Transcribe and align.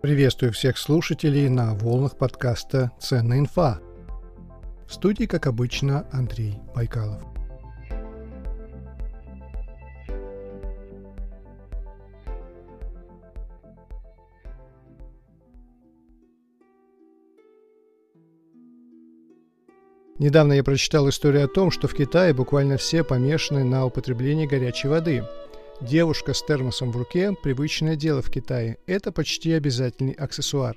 Приветствую 0.00 0.52
всех 0.52 0.78
слушателей 0.78 1.48
на 1.48 1.74
волнах 1.74 2.16
подкаста 2.16 2.92
«Ценная 3.00 3.40
инфа». 3.40 3.80
В 4.86 4.94
студии, 4.94 5.24
как 5.24 5.48
обычно, 5.48 6.06
Андрей 6.12 6.54
Байкалов. 6.72 7.20
Недавно 20.20 20.52
я 20.52 20.62
прочитал 20.62 21.08
историю 21.08 21.44
о 21.44 21.48
том, 21.48 21.72
что 21.72 21.88
в 21.88 21.94
Китае 21.94 22.32
буквально 22.34 22.76
все 22.76 23.02
помешаны 23.02 23.64
на 23.64 23.84
употреблении 23.84 24.46
горячей 24.46 24.86
воды. 24.86 25.24
Девушка 25.80 26.34
с 26.34 26.42
термосом 26.42 26.90
в 26.90 26.96
руке– 26.96 27.32
привычное 27.42 27.94
дело 27.94 28.20
в 28.20 28.30
Китае. 28.30 28.78
Это 28.86 29.12
почти 29.12 29.52
обязательный 29.52 30.12
аксессуар. 30.12 30.76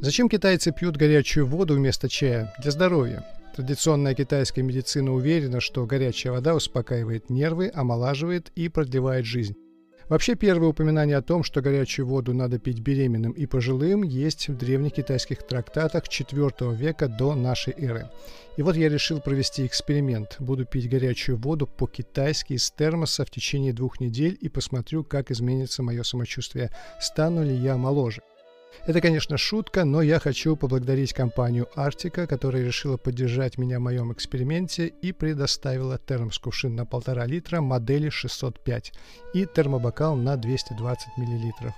Зачем 0.00 0.30
китайцы 0.30 0.72
пьют 0.72 0.96
горячую 0.96 1.46
воду 1.46 1.74
вместо 1.74 2.08
чая? 2.08 2.54
Для 2.62 2.70
здоровья. 2.70 3.26
Традиционная 3.54 4.14
китайская 4.14 4.62
медицина 4.62 5.12
уверена, 5.12 5.60
что 5.60 5.84
горячая 5.84 6.32
вода 6.32 6.54
успокаивает 6.54 7.28
нервы, 7.28 7.70
омолаживает 7.74 8.50
и 8.54 8.70
продлевает 8.70 9.26
жизнь. 9.26 9.54
Вообще, 10.08 10.36
первое 10.36 10.68
упоминание 10.68 11.18
о 11.18 11.22
том, 11.22 11.42
что 11.42 11.60
горячую 11.60 12.06
воду 12.06 12.32
надо 12.32 12.58
пить 12.58 12.80
беременным 12.80 13.32
и 13.32 13.44
пожилым, 13.44 14.02
есть 14.02 14.48
в 14.48 14.56
древних 14.56 14.94
китайских 14.94 15.46
трактатах 15.46 16.04
IV 16.04 16.74
века 16.74 17.08
до 17.08 17.34
нашей 17.34 17.74
эры. 17.74 18.08
И 18.56 18.62
вот 18.62 18.74
я 18.74 18.88
решил 18.88 19.20
провести 19.20 19.66
эксперимент. 19.66 20.36
Буду 20.38 20.64
пить 20.64 20.88
горячую 20.88 21.36
воду 21.36 21.66
по-китайски 21.66 22.54
из 22.54 22.70
термоса 22.70 23.26
в 23.26 23.30
течение 23.30 23.74
двух 23.74 24.00
недель 24.00 24.38
и 24.40 24.48
посмотрю, 24.48 25.04
как 25.04 25.30
изменится 25.30 25.82
мое 25.82 26.02
самочувствие. 26.02 26.70
Стану 26.98 27.44
ли 27.44 27.54
я 27.54 27.76
моложе. 27.76 28.22
Это, 28.86 29.00
конечно, 29.00 29.36
шутка, 29.36 29.84
но 29.84 30.00
я 30.00 30.18
хочу 30.18 30.56
поблагодарить 30.56 31.12
компанию 31.12 31.68
Arctica, 31.76 32.26
которая 32.26 32.64
решила 32.64 32.96
поддержать 32.96 33.58
меня 33.58 33.78
в 33.78 33.82
моем 33.82 34.12
эксперименте 34.12 34.86
и 34.86 35.12
предоставила 35.12 35.98
термос-кувшин 35.98 36.74
на 36.74 36.86
полтора 36.86 37.26
литра 37.26 37.60
модели 37.60 38.08
605 38.08 38.92
и 39.34 39.46
термобокал 39.46 40.16
на 40.16 40.36
220 40.36 41.18
миллилитров. 41.18 41.74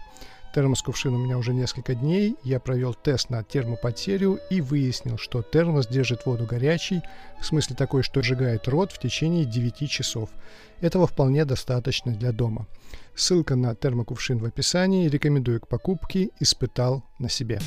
Термос-кувшин 0.54 1.14
у 1.14 1.18
меня 1.18 1.38
уже 1.38 1.54
несколько 1.54 1.94
дней. 1.94 2.36
Я 2.42 2.58
провел 2.58 2.92
тест 2.92 3.30
на 3.30 3.44
термопотерю 3.44 4.40
и 4.50 4.60
выяснил, 4.60 5.16
что 5.16 5.42
термос 5.42 5.86
держит 5.86 6.26
воду 6.26 6.44
горячей, 6.44 7.02
в 7.40 7.46
смысле 7.46 7.76
такой, 7.76 8.02
что 8.02 8.20
сжигает 8.20 8.66
рот 8.66 8.90
в 8.90 8.98
течение 8.98 9.44
9 9.44 9.88
часов. 9.88 10.30
Этого 10.80 11.06
вполне 11.06 11.44
достаточно 11.44 12.12
для 12.12 12.32
дома. 12.32 12.66
Ссылка 13.14 13.54
на 13.54 13.74
термокувшин 13.74 14.38
в 14.38 14.44
описании. 14.44 15.08
Рекомендую 15.08 15.60
к 15.60 15.68
покупке. 15.68 16.30
Испытал 16.40 17.04
на 17.18 17.28
себе. 17.28 17.60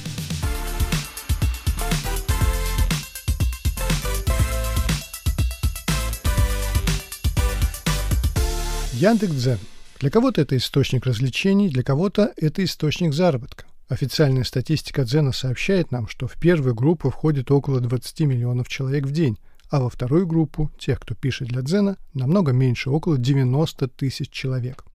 Яндекс.Дзен. 8.93 9.72
Для 9.99 10.09
кого-то 10.09 10.41
это 10.41 10.57
источник 10.57 11.05
развлечений, 11.05 11.69
для 11.69 11.83
кого-то 11.83 12.33
это 12.37 12.63
источник 12.63 13.13
заработка. 13.13 13.65
Официальная 13.89 14.43
статистика 14.43 15.03
Дзена 15.03 15.31
сообщает 15.31 15.91
нам, 15.91 16.07
что 16.07 16.27
в 16.27 16.33
первую 16.33 16.73
группу 16.73 17.09
входит 17.09 17.51
около 17.51 17.79
20 17.79 18.21
миллионов 18.21 18.67
человек 18.67 19.05
в 19.05 19.11
день, 19.11 19.37
а 19.69 19.81
во 19.81 19.89
вторую 19.89 20.27
группу, 20.27 20.71
тех, 20.77 20.99
кто 20.99 21.15
пишет 21.15 21.49
для 21.49 21.61
Дзена, 21.61 21.97
намного 22.13 22.51
меньше, 22.53 22.89
около 22.89 23.17
90 23.17 23.87
тысяч 23.89 24.29
человек. 24.29 24.85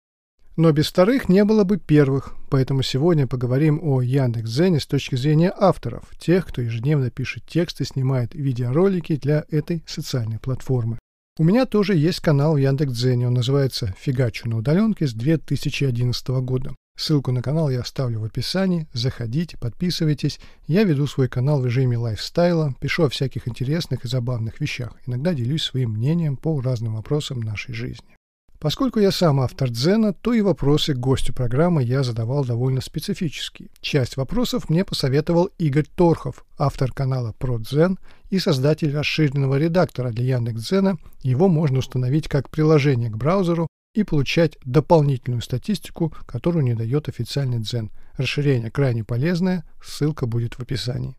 Но 0.57 0.73
без 0.73 0.89
вторых 0.89 1.29
не 1.29 1.45
было 1.45 1.63
бы 1.63 1.79
первых, 1.79 2.35
поэтому 2.51 2.83
сегодня 2.83 3.29
поговорим 3.29 3.79
о 3.81 4.03
Яндекс.Дзене 4.03 4.81
с 4.81 4.87
точки 4.87 5.15
зрения 5.15 5.55
авторов, 5.57 6.03
тех, 6.19 6.47
кто 6.47 6.61
ежедневно 6.61 7.11
пишет 7.11 7.45
тексты, 7.47 7.85
снимает 7.85 8.35
видеоролики 8.35 9.15
для 9.15 9.45
этой 9.51 9.85
социальной 9.87 10.41
платформы. 10.41 10.99
У 11.41 11.45
меня 11.45 11.67
тоже 11.67 11.95
есть 11.95 12.19
канал 12.19 12.55
в 12.55 12.57
Яндекс.Дзене, 12.57 13.29
он 13.29 13.35
называется 13.35 13.95
«Фигачу 14.01 14.49
на 14.49 14.57
удаленке» 14.57 15.07
с 15.07 15.13
2011 15.13 16.29
года. 16.43 16.75
Ссылку 16.99 17.31
на 17.31 17.43
канал 17.43 17.71
я 17.71 17.83
оставлю 17.83 18.19
в 18.19 18.25
описании, 18.25 18.89
заходите, 18.93 19.57
подписывайтесь. 19.57 20.41
Я 20.67 20.83
веду 20.83 21.07
свой 21.07 21.29
канал 21.29 21.61
в 21.61 21.67
режиме 21.67 21.97
лайфстайла, 21.97 22.75
пишу 22.81 23.05
о 23.05 23.09
всяких 23.09 23.47
интересных 23.47 24.05
и 24.05 24.09
забавных 24.09 24.59
вещах, 24.59 24.97
иногда 25.07 25.33
делюсь 25.33 25.63
своим 25.63 25.93
мнением 25.93 26.37
по 26.37 26.61
разным 26.61 26.97
вопросам 26.97 27.39
нашей 27.39 27.73
жизни. 27.73 28.18
Поскольку 28.61 28.99
я 28.99 29.13
сам 29.13 29.41
автор 29.41 29.71
Дзена, 29.71 30.13
то 30.13 30.33
и 30.33 30.41
вопросы 30.41 30.93
к 30.93 30.99
гостю 30.99 31.33
программы 31.33 31.85
я 31.85 32.03
задавал 32.03 32.45
довольно 32.45 32.81
специфические. 32.81 33.69
Часть 33.81 34.17
вопросов 34.17 34.69
мне 34.69 34.85
посоветовал 34.85 35.51
Игорь 35.59 35.87
Торхов, 35.87 36.45
автор 36.59 36.93
канала 36.93 37.33
про 37.39 37.59
Дзен 37.59 37.99
и 38.31 38.41
создатель 38.41 38.93
расширенного 38.93 39.59
редактора 39.59 40.11
для 40.11 40.37
Яндекс.Дзена. 40.37 40.99
Его 41.23 41.49
можно 41.49 41.79
установить 41.79 42.27
как 42.27 42.51
приложение 42.51 43.11
к 43.11 43.17
браузеру 43.17 43.69
и 43.95 44.03
получать 44.03 44.59
дополнительную 44.65 45.43
статистику, 45.43 46.13
которую 46.27 46.65
не 46.65 46.75
дает 46.75 47.09
официальный 47.09 47.61
Дзен. 47.61 47.91
Расширение 48.17 48.73
крайне 48.73 49.05
полезное, 49.05 49.65
ссылка 49.81 50.27
будет 50.27 50.55
в 50.55 50.61
описании. 50.61 51.17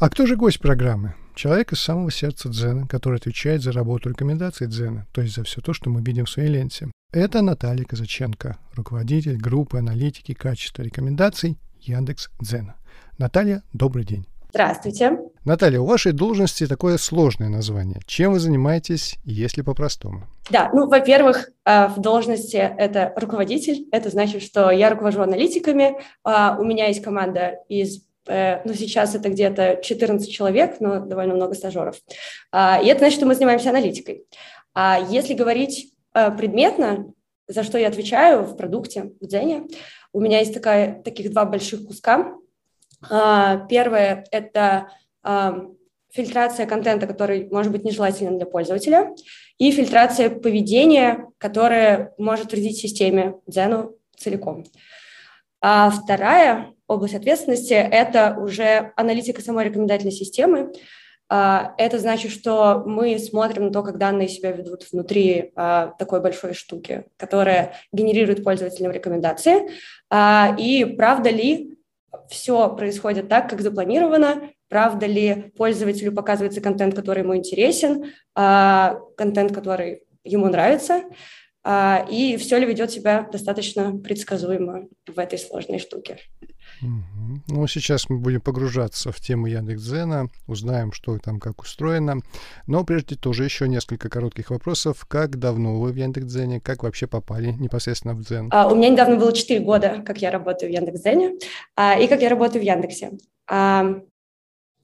А 0.00 0.08
кто 0.08 0.26
же 0.26 0.36
гость 0.36 0.60
программы? 0.60 1.14
Человек 1.38 1.72
из 1.72 1.78
самого 1.78 2.10
сердца 2.10 2.48
Дзена, 2.48 2.88
который 2.88 3.18
отвечает 3.18 3.62
за 3.62 3.70
работу 3.70 4.08
рекомендаций 4.10 4.66
Дзена, 4.66 5.06
то 5.12 5.20
есть 5.20 5.36
за 5.36 5.44
все 5.44 5.60
то, 5.60 5.72
что 5.72 5.88
мы 5.88 6.02
видим 6.02 6.24
в 6.24 6.30
своей 6.30 6.48
ленте. 6.48 6.90
Это 7.12 7.42
Наталья 7.42 7.84
Казаченко, 7.84 8.58
руководитель 8.74 9.36
группы 9.36 9.78
аналитики 9.78 10.34
качества 10.34 10.82
рекомендаций 10.82 11.56
Яндекс 11.78 12.30
Дзена. 12.40 12.74
Наталья, 13.18 13.62
добрый 13.72 14.04
день. 14.04 14.26
Здравствуйте. 14.50 15.16
Наталья, 15.44 15.78
у 15.78 15.84
вашей 15.84 16.10
должности 16.10 16.66
такое 16.66 16.98
сложное 16.98 17.48
название. 17.48 18.00
Чем 18.06 18.32
вы 18.32 18.40
занимаетесь, 18.40 19.16
если 19.22 19.62
по-простому? 19.62 20.26
Да, 20.50 20.70
ну, 20.72 20.88
во-первых, 20.88 21.50
э, 21.64 21.86
в 21.86 22.00
должности 22.00 22.56
это 22.56 23.12
руководитель. 23.14 23.86
Это 23.92 24.10
значит, 24.10 24.42
что 24.42 24.72
я 24.72 24.90
руковожу 24.90 25.22
аналитиками. 25.22 25.98
А, 26.24 26.56
у 26.58 26.64
меня 26.64 26.88
есть 26.88 27.02
команда 27.02 27.58
из 27.68 28.07
ну, 28.28 28.74
сейчас 28.74 29.14
это 29.14 29.28
где-то 29.28 29.80
14 29.82 30.30
человек, 30.30 30.80
но 30.80 31.00
довольно 31.00 31.34
много 31.34 31.54
стажеров. 31.54 31.96
А, 32.52 32.80
и 32.82 32.86
это 32.86 33.00
значит, 33.00 33.16
что 33.16 33.26
мы 33.26 33.34
занимаемся 33.34 33.70
аналитикой. 33.70 34.24
А 34.74 34.98
если 35.08 35.34
говорить 35.34 35.92
э, 36.14 36.30
предметно, 36.32 37.12
за 37.46 37.62
что 37.62 37.78
я 37.78 37.88
отвечаю 37.88 38.42
в 38.42 38.56
продукте, 38.56 39.12
в 39.20 39.26
Дзене, 39.26 39.66
у 40.12 40.20
меня 40.20 40.40
есть 40.40 40.54
такая, 40.54 41.02
таких 41.02 41.32
два 41.32 41.44
больших 41.44 41.86
куска. 41.86 42.34
А, 43.10 43.66
первое– 43.68 44.24
это 44.30 44.88
фильтрация 46.12 46.66
контента, 46.66 47.06
который 47.06 47.48
может 47.50 47.70
быть 47.70 47.84
нежелателен 47.84 48.38
для 48.38 48.46
пользователя, 48.46 49.14
и 49.58 49.70
фильтрация 49.70 50.30
поведения, 50.30 51.28
которое 51.38 52.14
может 52.18 52.52
вредить 52.52 52.78
системе 52.78 53.34
Дзену 53.46 53.94
целиком. 54.16 54.64
А 55.60 55.90
вторая 55.90 56.72
область 56.88 57.14
ответственности– 57.14 57.74
это 57.74 58.36
уже 58.40 58.92
аналитика 58.96 59.40
самой 59.42 59.66
рекомендательной 59.66 60.12
системы. 60.12 60.72
А, 61.30 61.74
это 61.76 61.98
значит, 61.98 62.32
что 62.32 62.82
мы 62.86 63.18
смотрим 63.18 63.66
на 63.66 63.72
то, 63.72 63.82
как 63.82 63.98
данные 63.98 64.28
себя 64.28 64.50
ведут 64.50 64.90
внутри 64.90 65.52
а, 65.54 65.88
такой 65.98 66.20
большой 66.20 66.54
штуки, 66.54 67.04
которая 67.18 67.74
генерирует 67.92 68.42
пользователям 68.42 68.92
рекомендации. 68.92 69.70
А, 70.10 70.56
и 70.58 70.84
правда 70.84 71.28
ли 71.28 71.76
все 72.30 72.74
происходит 72.74 73.28
так, 73.28 73.50
как 73.50 73.60
запланировано, 73.60 74.50
правда 74.68 75.04
ли 75.04 75.52
пользователю 75.56 76.12
показывается 76.12 76.62
контент, 76.62 76.94
который 76.94 77.22
ему 77.22 77.36
интересен, 77.36 78.06
контент, 78.34 79.54
который 79.54 80.04
ему 80.24 80.48
нравится, 80.48 81.02
и 82.10 82.36
все 82.38 82.58
ли 82.58 82.66
ведет 82.66 82.90
себя 82.90 83.28
достаточно 83.30 83.96
предсказуемо 83.98 84.88
в 85.06 85.18
этой 85.18 85.38
сложной 85.38 85.78
штуке. 85.78 86.18
Угу. 86.82 87.42
Ну, 87.48 87.66
сейчас 87.66 88.08
мы 88.08 88.18
будем 88.18 88.40
погружаться 88.40 89.12
в 89.12 89.20
тему 89.20 89.46
Яндекс.Дзена, 89.46 90.28
узнаем, 90.46 90.92
что 90.92 91.18
там 91.18 91.40
как 91.40 91.60
устроено. 91.60 92.20
Но 92.66 92.84
прежде 92.84 93.16
тоже 93.16 93.44
еще 93.44 93.68
несколько 93.68 94.08
коротких 94.08 94.50
вопросов. 94.50 95.04
Как 95.06 95.38
давно 95.38 95.80
вы 95.80 95.92
в 95.92 95.96
Яндекс.Дзене? 95.96 96.60
Как 96.60 96.82
вообще 96.82 97.06
попали 97.06 97.52
непосредственно 97.52 98.14
в 98.14 98.22
Дзен? 98.22 98.48
А, 98.52 98.68
у 98.68 98.76
меня 98.76 98.90
недавно 98.90 99.16
было 99.16 99.32
4 99.32 99.60
года, 99.60 100.02
как 100.04 100.18
я 100.18 100.30
работаю 100.30 100.70
в 100.70 100.74
Яндекс.Дзене, 100.74 101.38
а, 101.76 101.98
и 101.98 102.06
как 102.06 102.22
я 102.22 102.28
работаю 102.28 102.62
в 102.62 102.66
Яндексе. 102.66 103.12
А, 103.50 103.86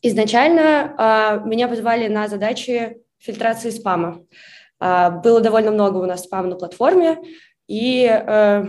изначально 0.02 0.94
а, 0.98 1.38
меня 1.44 1.68
позвали 1.68 2.08
на 2.08 2.28
задачи 2.28 2.98
фильтрации 3.18 3.70
спама. 3.70 4.20
А, 4.84 5.08
было 5.10 5.40
довольно 5.40 5.70
много 5.70 5.96
у 5.96 6.04
нас 6.04 6.24
спама 6.24 6.48
на 6.48 6.56
платформе, 6.56 7.18
и... 7.66 8.06
А, 8.06 8.68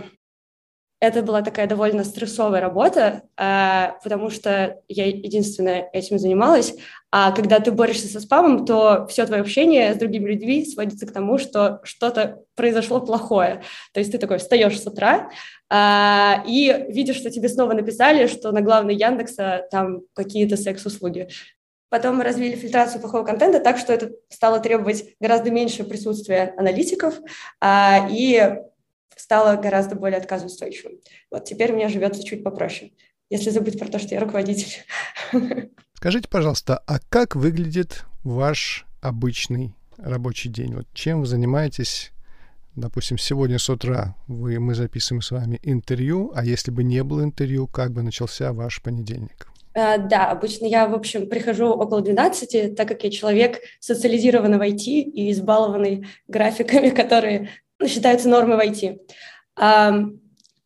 это 0.98 1.22
была 1.22 1.42
такая 1.42 1.66
довольно 1.66 2.04
стрессовая 2.04 2.62
работа, 2.62 3.22
а, 3.36 3.98
потому 4.02 4.30
что 4.30 4.80
я 4.88 5.06
единственная 5.06 5.90
этим 5.92 6.18
занималась. 6.18 6.74
А 7.10 7.32
когда 7.32 7.60
ты 7.60 7.70
борешься 7.70 8.08
со 8.08 8.18
спамом, 8.18 8.64
то 8.64 9.06
все 9.06 9.26
твое 9.26 9.42
общение 9.42 9.92
с 9.92 9.98
другими 9.98 10.30
людьми 10.30 10.64
сводится 10.64 11.06
к 11.06 11.12
тому, 11.12 11.36
что 11.36 11.80
что-то 11.82 12.40
произошло 12.54 13.00
плохое. 13.00 13.62
То 13.92 14.00
есть 14.00 14.10
ты 14.10 14.16
такой 14.16 14.38
встаешь 14.38 14.80
с 14.80 14.86
утра 14.86 15.28
а, 15.68 16.42
и 16.46 16.86
видишь, 16.88 17.16
что 17.16 17.30
тебе 17.30 17.50
снова 17.50 17.74
написали, 17.74 18.26
что 18.26 18.50
на 18.50 18.62
главной 18.62 18.94
Яндекса 18.94 19.66
там 19.70 20.00
какие-то 20.14 20.56
секс-услуги. 20.56 21.28
Потом 21.88 22.16
мы 22.16 22.24
развили 22.24 22.56
фильтрацию 22.56 23.00
плохого 23.00 23.24
контента 23.24 23.60
так, 23.60 23.78
что 23.78 23.92
это 23.92 24.10
стало 24.28 24.60
требовать 24.60 25.14
гораздо 25.20 25.50
меньше 25.50 25.84
присутствия 25.84 26.54
аналитиков, 26.56 27.14
и 27.64 28.56
стала 29.16 29.56
гораздо 29.56 29.94
более 29.94 30.18
отказоустойчивым. 30.18 30.98
Вот 31.30 31.44
теперь 31.44 31.72
мне 31.72 31.88
живется 31.88 32.22
чуть 32.22 32.44
попроще, 32.44 32.92
если 33.30 33.50
забыть 33.50 33.78
про 33.78 33.88
то, 33.88 33.98
что 33.98 34.14
я 34.14 34.20
руководитель. 34.20 34.84
Скажите, 35.94 36.28
пожалуйста, 36.28 36.82
а 36.86 36.98
как 37.08 37.36
выглядит 37.36 38.04
ваш 38.24 38.84
обычный 39.00 39.74
рабочий 39.96 40.48
день? 40.50 40.74
Вот 40.74 40.86
чем 40.92 41.20
вы 41.20 41.26
занимаетесь? 41.26 42.12
Допустим, 42.74 43.16
сегодня 43.16 43.58
с 43.58 43.70
утра 43.70 44.14
вы, 44.26 44.60
мы 44.60 44.74
записываем 44.74 45.22
с 45.22 45.30
вами 45.30 45.58
интервью, 45.62 46.32
а 46.34 46.44
если 46.44 46.70
бы 46.70 46.84
не 46.84 47.02
было 47.02 47.22
интервью, 47.22 47.66
как 47.66 47.92
бы 47.92 48.02
начался 48.02 48.52
ваш 48.52 48.82
понедельник? 48.82 49.48
Uh, 49.76 49.98
да, 49.98 50.30
обычно 50.30 50.64
я, 50.64 50.88
в 50.88 50.94
общем, 50.94 51.28
прихожу 51.28 51.66
около 51.66 52.00
12, 52.00 52.74
так 52.74 52.88
как 52.88 53.04
я 53.04 53.10
человек 53.10 53.60
социализированный 53.78 54.56
в 54.56 54.62
IT 54.62 54.84
и 54.86 55.30
избалованный 55.32 56.06
графиками, 56.28 56.88
которые 56.90 57.50
считаются 57.86 58.30
нормой 58.30 58.56
в 58.56 58.60
IT. 58.60 58.98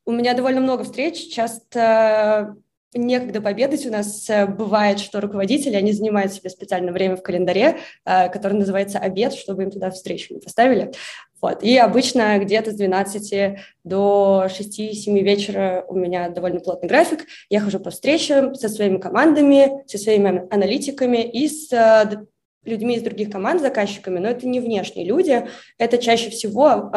У 0.05 0.13
меня 0.13 0.35
довольно 0.35 0.61
много 0.61 0.85
встреч, 0.85 1.29
часто 1.35 2.57
некогда 2.95 3.41
пообедать. 3.41 3.87
У 3.87 3.91
нас 3.91 4.29
э, 4.29 4.47
бывает, 4.47 4.99
что 4.99 5.21
руководители, 5.21 5.77
они 5.77 5.93
занимают 5.93 6.33
себе 6.33 6.51
специальное 6.51 6.93
время 6.93 7.17
в 7.17 7.23
календаре, 7.23 7.79
э, 8.05 8.29
которое 8.29 8.57
называется 8.57 8.99
обед, 8.99 9.35
чтобы 9.35 9.63
им 9.63 9.71
туда 9.71 9.91
встречу 9.91 10.35
не 10.35 10.41
поставили. 10.41 10.93
Вот. 11.41 11.63
И 11.63 11.77
обычно 11.77 12.39
где-то 12.39 12.73
с 12.73 12.75
12 12.75 13.59
до 13.85 14.47
6-7 14.49 15.21
вечера 15.21 15.85
у 15.89 15.95
меня 15.95 16.29
довольно 16.29 16.61
плотный 16.61 16.89
график. 16.89 17.27
Я 17.49 17.61
хожу 17.61 17.79
по 17.79 17.91
встречам 17.91 18.55
со 18.55 18.69
своими 18.69 18.99
командами, 18.99 19.85
со 19.87 19.97
своими 19.97 20.47
аналитиками 20.53 21.19
и 21.19 21.49
с 21.49 21.73
э, 21.73 22.27
людьми 22.65 22.97
из 22.97 23.03
других 23.03 23.31
команд, 23.31 23.61
заказчиками, 23.63 24.19
но 24.19 24.29
это 24.29 24.47
не 24.47 24.61
внешние 24.61 25.07
люди, 25.07 25.47
это 25.79 25.97
чаще 25.97 26.29
всего 26.29 26.91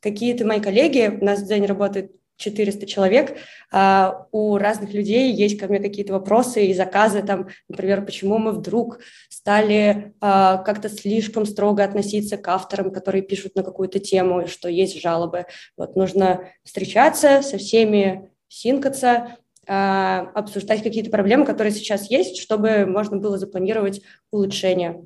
какие-то 0.00 0.46
мои 0.46 0.60
коллеги, 0.60 1.18
у 1.20 1.24
нас 1.24 1.42
день 1.42 1.64
работает 1.64 2.12
400 2.36 2.86
человек, 2.86 3.38
э, 3.72 4.12
у 4.32 4.56
разных 4.58 4.92
людей 4.92 5.32
есть 5.32 5.58
ко 5.58 5.68
мне 5.68 5.78
какие-то 5.78 6.12
вопросы 6.12 6.66
и 6.66 6.74
заказы, 6.74 7.22
там, 7.22 7.48
например, 7.68 8.04
почему 8.04 8.38
мы 8.38 8.52
вдруг 8.52 8.98
стали 9.28 9.86
э, 9.86 10.10
как-то 10.20 10.88
слишком 10.88 11.46
строго 11.46 11.84
относиться 11.84 12.36
к 12.36 12.48
авторам, 12.48 12.90
которые 12.90 13.22
пишут 13.22 13.54
на 13.54 13.62
какую-то 13.62 13.98
тему, 13.98 14.46
что 14.46 14.68
есть 14.68 15.00
жалобы. 15.00 15.46
Вот 15.76 15.96
нужно 15.96 16.48
встречаться 16.64 17.42
со 17.42 17.58
всеми, 17.58 18.30
синкаться, 18.48 19.36
а, 19.68 20.30
обсуждать 20.34 20.82
какие-то 20.82 21.10
проблемы, 21.10 21.44
которые 21.44 21.72
сейчас 21.72 22.08
есть, 22.08 22.38
чтобы 22.38 22.86
можно 22.86 23.16
было 23.16 23.36
запланировать 23.36 24.00
улучшение 24.30 25.04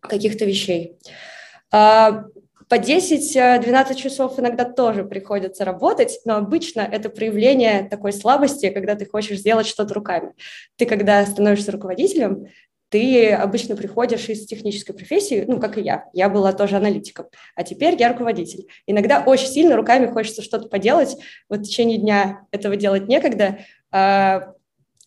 каких-то 0.00 0.44
вещей. 0.44 0.98
По 2.68 2.76
10-12 2.76 3.94
часов 3.94 4.38
иногда 4.40 4.64
тоже 4.64 5.04
приходится 5.04 5.64
работать, 5.64 6.18
но 6.24 6.36
обычно 6.36 6.80
это 6.80 7.08
проявление 7.10 7.88
такой 7.88 8.12
слабости, 8.12 8.70
когда 8.70 8.96
ты 8.96 9.06
хочешь 9.06 9.38
сделать 9.38 9.66
что-то 9.66 9.94
руками. 9.94 10.32
Ты, 10.76 10.86
когда 10.86 11.24
становишься 11.24 11.70
руководителем, 11.70 12.48
ты 12.88 13.30
обычно 13.32 13.76
приходишь 13.76 14.28
из 14.28 14.46
технической 14.46 14.94
профессии, 14.94 15.44
ну, 15.46 15.60
как 15.60 15.78
и 15.78 15.82
я. 15.82 16.06
Я 16.12 16.28
была 16.28 16.52
тоже 16.52 16.76
аналитиком, 16.76 17.26
а 17.54 17.62
теперь 17.62 17.96
я 17.98 18.08
руководитель. 18.08 18.66
Иногда 18.86 19.22
очень 19.24 19.48
сильно 19.48 19.76
руками 19.76 20.06
хочется 20.06 20.42
что-то 20.42 20.68
поделать. 20.68 21.16
Вот 21.48 21.60
в 21.60 21.62
течение 21.64 21.98
дня 21.98 22.46
этого 22.50 22.76
делать 22.76 23.08
некогда, 23.08 23.58
а, 23.90 24.54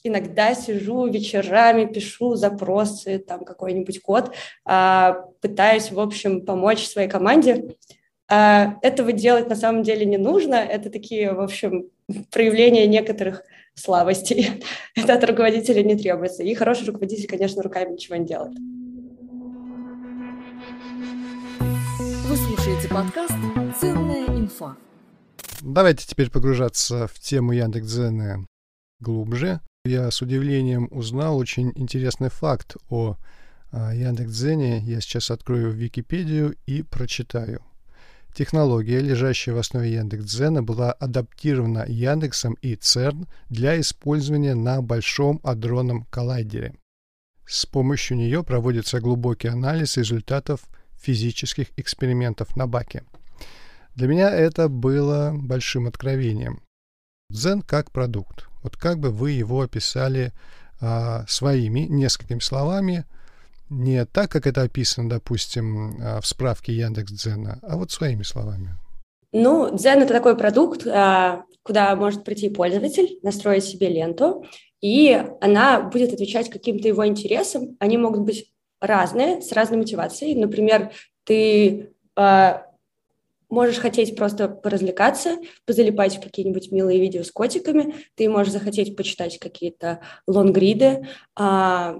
иногда 0.03 0.53
сижу 0.55 1.07
вечерами, 1.07 1.85
пишу 1.85 2.35
запросы, 2.35 3.19
там 3.19 3.43
какой-нибудь 3.43 4.01
код, 4.01 4.33
а, 4.65 5.25
пытаюсь, 5.41 5.91
в 5.91 5.99
общем, 5.99 6.45
помочь 6.45 6.87
своей 6.87 7.09
команде. 7.09 7.75
А, 8.29 8.75
этого 8.81 9.11
делать 9.11 9.49
на 9.49 9.55
самом 9.55 9.83
деле 9.83 10.05
не 10.05 10.17
нужно. 10.17 10.55
Это 10.55 10.89
такие, 10.89 11.33
в 11.33 11.41
общем, 11.41 11.89
проявления 12.31 12.87
некоторых 12.87 13.43
слабостей. 13.73 14.63
Это 14.95 15.15
от 15.15 15.23
руководителя 15.23 15.83
не 15.83 15.95
требуется. 15.95 16.43
И 16.43 16.53
хороший 16.53 16.85
руководитель, 16.87 17.27
конечно, 17.27 17.63
руками 17.63 17.93
ничего 17.93 18.15
не 18.17 18.25
делает. 18.25 18.53
Вы 22.27 22.35
слушаете 22.37 22.87
подкаст 22.89 23.33
«Ценная 23.79 24.27
инфа». 24.27 24.77
Давайте 25.61 26.05
теперь 26.05 26.29
погружаться 26.29 27.07
в 27.07 27.19
тему 27.19 27.53
Яндекс.Дзена 27.53 28.45
глубже. 28.99 29.59
Я 29.89 30.11
с 30.11 30.21
удивлением 30.21 30.87
узнал 30.91 31.39
очень 31.39 31.71
интересный 31.73 32.29
факт 32.29 32.77
о 32.91 33.17
а, 33.71 33.91
Яндекс.Дзене. 33.91 34.81
Я 34.81 35.01
сейчас 35.01 35.31
открою 35.31 35.71
Википедию 35.71 36.55
и 36.67 36.83
прочитаю. 36.83 37.63
Технология, 38.35 38.99
лежащая 38.99 39.55
в 39.55 39.57
основе 39.57 39.91
Яндекс.Дзена, 39.93 40.61
была 40.61 40.91
адаптирована 40.91 41.85
Яндексом 41.87 42.53
и 42.61 42.75
ЦЕРН 42.75 43.25
для 43.49 43.79
использования 43.79 44.53
на 44.53 44.83
Большом 44.83 45.39
адронном 45.41 46.05
коллайдере. 46.11 46.75
С 47.47 47.65
помощью 47.65 48.17
нее 48.17 48.43
проводится 48.43 49.01
глубокий 49.01 49.47
анализ 49.47 49.97
результатов 49.97 50.69
физических 51.01 51.69
экспериментов 51.77 52.55
на 52.55 52.67
баке. 52.67 53.05
Для 53.95 54.07
меня 54.07 54.29
это 54.29 54.69
было 54.69 55.33
большим 55.33 55.87
откровением. 55.87 56.61
Дзен 57.29 57.61
как 57.61 57.91
продукт. 57.91 58.47
Вот 58.63 58.75
как 58.75 58.99
бы 58.99 59.11
вы 59.11 59.31
его 59.31 59.61
описали 59.61 60.31
а, 60.81 61.25
своими 61.27 61.81
несколькими 61.81 62.39
словами, 62.39 63.05
не 63.69 64.05
так, 64.05 64.31
как 64.31 64.47
это 64.47 64.63
описано, 64.63 65.09
допустим, 65.09 65.97
а, 66.01 66.21
в 66.21 66.27
справке 66.27 66.73
Яндекс 66.73 67.11
Дзена, 67.11 67.59
а 67.61 67.77
вот 67.77 67.91
своими 67.91 68.23
словами. 68.23 68.75
Ну, 69.31 69.75
Дзен— 69.75 70.01
это 70.01 70.13
такой 70.13 70.35
продукт, 70.35 70.87
а, 70.87 71.43
куда 71.63 71.95
может 71.95 72.23
прийти 72.23 72.49
пользователь, 72.49 73.19
настроить 73.21 73.63
себе 73.63 73.89
ленту, 73.89 74.45
и 74.81 75.23
она 75.39 75.81
будет 75.81 76.13
отвечать 76.13 76.49
каким-то 76.49 76.87
его 76.87 77.05
интересам. 77.05 77.77
Они 77.79 77.97
могут 77.97 78.21
быть 78.21 78.51
разные, 78.81 79.41
с 79.41 79.51
разной 79.51 79.77
мотивацией. 79.77 80.35
Например, 80.35 80.91
ты 81.25 81.91
а, 82.15 82.65
можешь 83.49 83.79
хотеть 83.79 84.15
просто 84.15 84.47
поразвлекаться, 84.47 85.37
позалипать 85.65 86.21
какие-нибудь 86.21 86.71
милые 86.71 86.99
видео 86.99 87.23
с 87.23 87.31
котиками, 87.31 87.95
ты 88.15 88.29
можешь 88.29 88.53
захотеть 88.53 88.95
почитать 88.95 89.39
какие-то 89.39 90.01
лонгриды 90.27 91.07
а, 91.35 91.99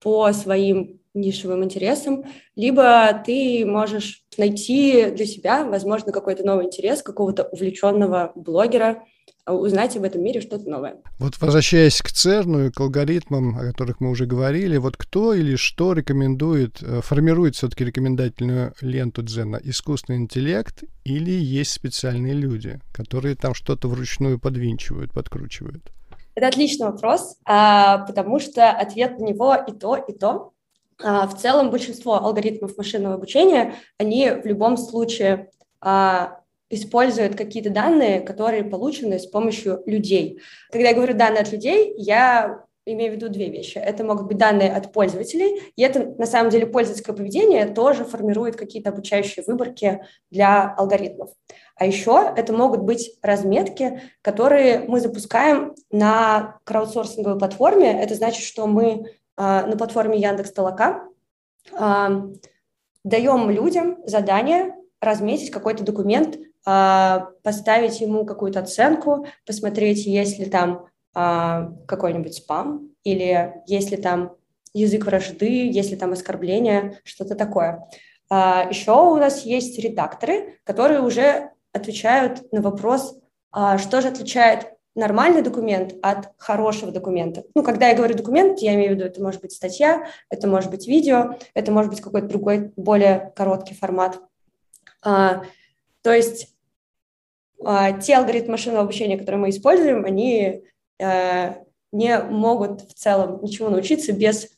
по 0.00 0.32
своим 0.32 1.00
нишевым 1.14 1.64
интересам, 1.64 2.24
либо 2.54 3.22
ты 3.24 3.64
можешь 3.66 4.24
найти 4.36 5.06
для 5.10 5.26
себя, 5.26 5.64
возможно, 5.64 6.12
какой-то 6.12 6.44
новый 6.44 6.66
интерес 6.66 7.02
какого-то 7.02 7.44
увлеченного 7.44 8.32
блогера, 8.34 9.04
узнать 9.46 9.96
об 9.96 10.04
этом 10.04 10.22
мире 10.22 10.40
что-то 10.40 10.68
новое. 10.68 10.96
Вот 11.18 11.40
возвращаясь 11.40 12.00
к 12.02 12.10
ЦЕРНу 12.10 12.66
и 12.66 12.70
к 12.70 12.80
алгоритмам, 12.80 13.56
о 13.56 13.64
которых 13.66 14.00
мы 14.00 14.10
уже 14.10 14.26
говорили, 14.26 14.76
вот 14.76 14.96
кто 14.96 15.34
или 15.34 15.56
что 15.56 15.92
рекомендует, 15.92 16.82
э, 16.82 17.00
формирует 17.00 17.54
все-таки 17.54 17.84
рекомендательную 17.84 18.74
ленту 18.80 19.22
Дзена? 19.22 19.60
Искусственный 19.62 20.18
интеллект 20.18 20.82
или 21.04 21.30
есть 21.30 21.70
специальные 21.70 22.34
люди, 22.34 22.80
которые 22.92 23.36
там 23.36 23.54
что-то 23.54 23.88
вручную 23.88 24.40
подвинчивают, 24.40 25.12
подкручивают? 25.12 25.92
Это 26.34 26.48
отличный 26.48 26.86
вопрос, 26.86 27.36
а, 27.46 27.98
потому 27.98 28.40
что 28.40 28.70
ответ 28.70 29.18
на 29.18 29.24
него 29.24 29.54
и 29.54 29.72
то, 29.72 29.96
и 29.96 30.12
то. 30.12 30.52
А, 31.02 31.26
в 31.26 31.38
целом 31.38 31.70
большинство 31.70 32.22
алгоритмов 32.22 32.76
машинного 32.76 33.14
обучения, 33.14 33.74
они 33.98 34.30
в 34.30 34.44
любом 34.44 34.76
случае 34.76 35.50
используют 36.70 37.36
какие-то 37.36 37.70
данные, 37.70 38.20
которые 38.20 38.64
получены 38.64 39.18
с 39.18 39.26
помощью 39.26 39.82
людей. 39.86 40.40
Когда 40.70 40.88
я 40.88 40.94
говорю 40.94 41.14
данные 41.14 41.42
от 41.42 41.52
людей, 41.52 41.94
я 41.96 42.64
имею 42.86 43.12
в 43.12 43.16
виду 43.16 43.28
две 43.28 43.50
вещи. 43.50 43.78
Это 43.78 44.04
могут 44.04 44.26
быть 44.26 44.38
данные 44.38 44.72
от 44.72 44.92
пользователей, 44.92 45.72
и 45.74 45.82
это 45.82 46.14
на 46.18 46.26
самом 46.26 46.50
деле 46.50 46.66
пользовательское 46.66 47.14
поведение 47.14 47.66
тоже 47.66 48.04
формирует 48.04 48.56
какие-то 48.56 48.90
обучающие 48.90 49.44
выборки 49.44 50.02
для 50.30 50.72
алгоритмов. 50.74 51.30
А 51.74 51.84
еще 51.84 52.32
это 52.36 52.52
могут 52.52 52.82
быть 52.82 53.18
разметки, 53.22 54.00
которые 54.22 54.80
мы 54.86 55.00
запускаем 55.00 55.74
на 55.90 56.58
краудсорсинговой 56.64 57.38
платформе. 57.38 58.00
Это 58.00 58.14
значит, 58.14 58.44
что 58.44 58.66
мы 58.66 58.86
э, 58.86 59.02
на 59.36 59.76
платформе 59.76 60.18
Яндекс 60.18 60.52
Толока 60.52 61.08
э, 61.72 62.08
даем 63.02 63.50
людям 63.50 63.98
задание 64.06 64.74
разметить 65.00 65.50
какой-то 65.50 65.84
документ 65.84 66.36
а, 66.36 66.45
поставить 66.66 68.00
ему 68.00 68.26
какую-то 68.26 68.58
оценку, 68.58 69.28
посмотреть, 69.46 70.04
есть 70.04 70.40
ли 70.40 70.46
там 70.46 70.88
а, 71.14 71.72
какой-нибудь 71.86 72.34
спам 72.34 72.90
или 73.04 73.54
есть 73.66 73.92
ли 73.92 73.96
там 73.96 74.34
язык 74.74 75.06
вражды, 75.06 75.70
есть 75.70 75.92
ли 75.92 75.96
там 75.96 76.12
оскорбления, 76.12 77.00
что-то 77.04 77.36
такое. 77.36 77.88
А, 78.28 78.66
Еще 78.68 78.90
у 78.90 79.14
нас 79.14 79.44
есть 79.44 79.78
редакторы, 79.78 80.58
которые 80.64 81.02
уже 81.02 81.52
отвечают 81.72 82.50
на 82.52 82.62
вопрос, 82.62 83.16
что 83.78 84.00
же 84.00 84.08
отличает 84.08 84.76
нормальный 84.96 85.42
документ 85.42 85.94
от 86.02 86.30
хорошего 86.38 86.90
документа. 86.90 87.44
Ну, 87.54 87.62
когда 87.62 87.88
я 87.88 87.94
говорю 87.94 88.16
документ, 88.16 88.58
я 88.60 88.74
имею 88.74 88.92
в 88.92 88.94
виду, 88.96 89.04
это 89.04 89.22
может 89.22 89.42
быть 89.42 89.52
статья, 89.52 90.08
это 90.30 90.48
может 90.48 90.70
быть 90.70 90.88
видео, 90.88 91.36
это 91.54 91.70
может 91.70 91.90
быть 91.90 92.00
какой-то 92.00 92.26
другой, 92.26 92.72
более 92.76 93.32
короткий 93.36 93.74
формат. 93.74 94.18
А, 95.02 95.44
то 96.02 96.12
есть 96.12 96.48
а, 96.48 96.55
те 98.00 98.16
алгоритмы 98.16 98.52
машинного 98.52 98.84
обучения, 98.84 99.18
которые 99.18 99.40
мы 99.40 99.50
используем, 99.50 100.04
они 100.04 100.62
а, 101.02 101.58
не 101.92 102.18
могут 102.20 102.82
в 102.82 102.94
целом 102.94 103.42
ничего 103.42 103.68
научиться 103.70 104.12
без 104.12 104.50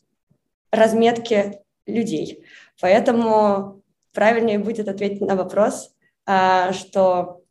разметки 0.70 1.60
людей. 1.86 2.44
Поэтому 2.80 3.82
правильнее 4.12 4.58
будет 4.58 4.88
ответить 4.88 5.20
на 5.20 5.36
вопрос, 5.36 5.94
а, 6.26 6.72
что 6.72 7.42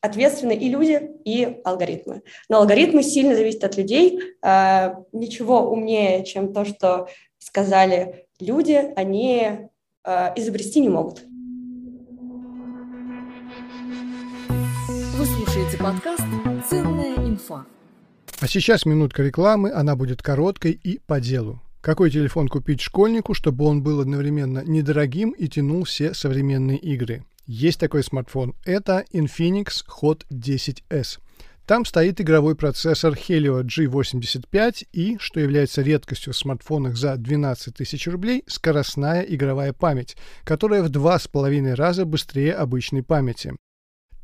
ответственны 0.00 0.52
и 0.52 0.68
люди, 0.68 1.10
и 1.24 1.60
алгоритмы. 1.64 2.22
Но 2.48 2.58
алгоритмы 2.58 3.02
сильно 3.02 3.34
зависят 3.34 3.64
от 3.64 3.76
людей. 3.76 4.20
А, 4.42 4.96
ничего 5.12 5.70
умнее, 5.70 6.24
чем 6.24 6.52
то, 6.52 6.64
что 6.64 7.08
сказали 7.38 8.26
люди, 8.40 8.92
они 8.96 9.70
а, 10.04 10.32
изобрести 10.36 10.80
не 10.80 10.88
могут. 10.88 11.24
Слушаете 15.58 15.82
подкаст 15.82 16.22
«Ценная 16.70 17.16
инфа». 17.16 17.66
А 18.38 18.46
сейчас 18.46 18.86
минутка 18.86 19.24
рекламы, 19.24 19.72
она 19.72 19.96
будет 19.96 20.22
короткой 20.22 20.70
и 20.70 21.00
по 21.00 21.20
делу. 21.20 21.60
Какой 21.80 22.12
телефон 22.12 22.46
купить 22.46 22.80
школьнику, 22.80 23.34
чтобы 23.34 23.64
он 23.64 23.82
был 23.82 24.00
одновременно 24.00 24.62
недорогим 24.64 25.30
и 25.30 25.48
тянул 25.48 25.82
все 25.82 26.14
современные 26.14 26.78
игры? 26.78 27.24
Есть 27.46 27.80
такой 27.80 28.04
смартфон. 28.04 28.54
Это 28.64 29.04
Infinix 29.12 29.82
Hot 30.00 30.24
10s. 30.30 31.18
Там 31.66 31.84
стоит 31.84 32.20
игровой 32.20 32.54
процессор 32.54 33.14
Helio 33.14 33.64
G85 33.64 34.86
и, 34.92 35.16
что 35.18 35.40
является 35.40 35.82
редкостью 35.82 36.34
в 36.34 36.36
смартфонах 36.36 36.96
за 36.96 37.16
12 37.16 37.74
тысяч 37.74 38.06
рублей, 38.06 38.44
скоростная 38.46 39.22
игровая 39.22 39.72
память, 39.72 40.16
которая 40.44 40.84
в 40.84 40.88
два 40.88 41.18
с 41.18 41.26
половиной 41.26 41.74
раза 41.74 42.04
быстрее 42.04 42.54
обычной 42.54 43.02
памяти. 43.02 43.54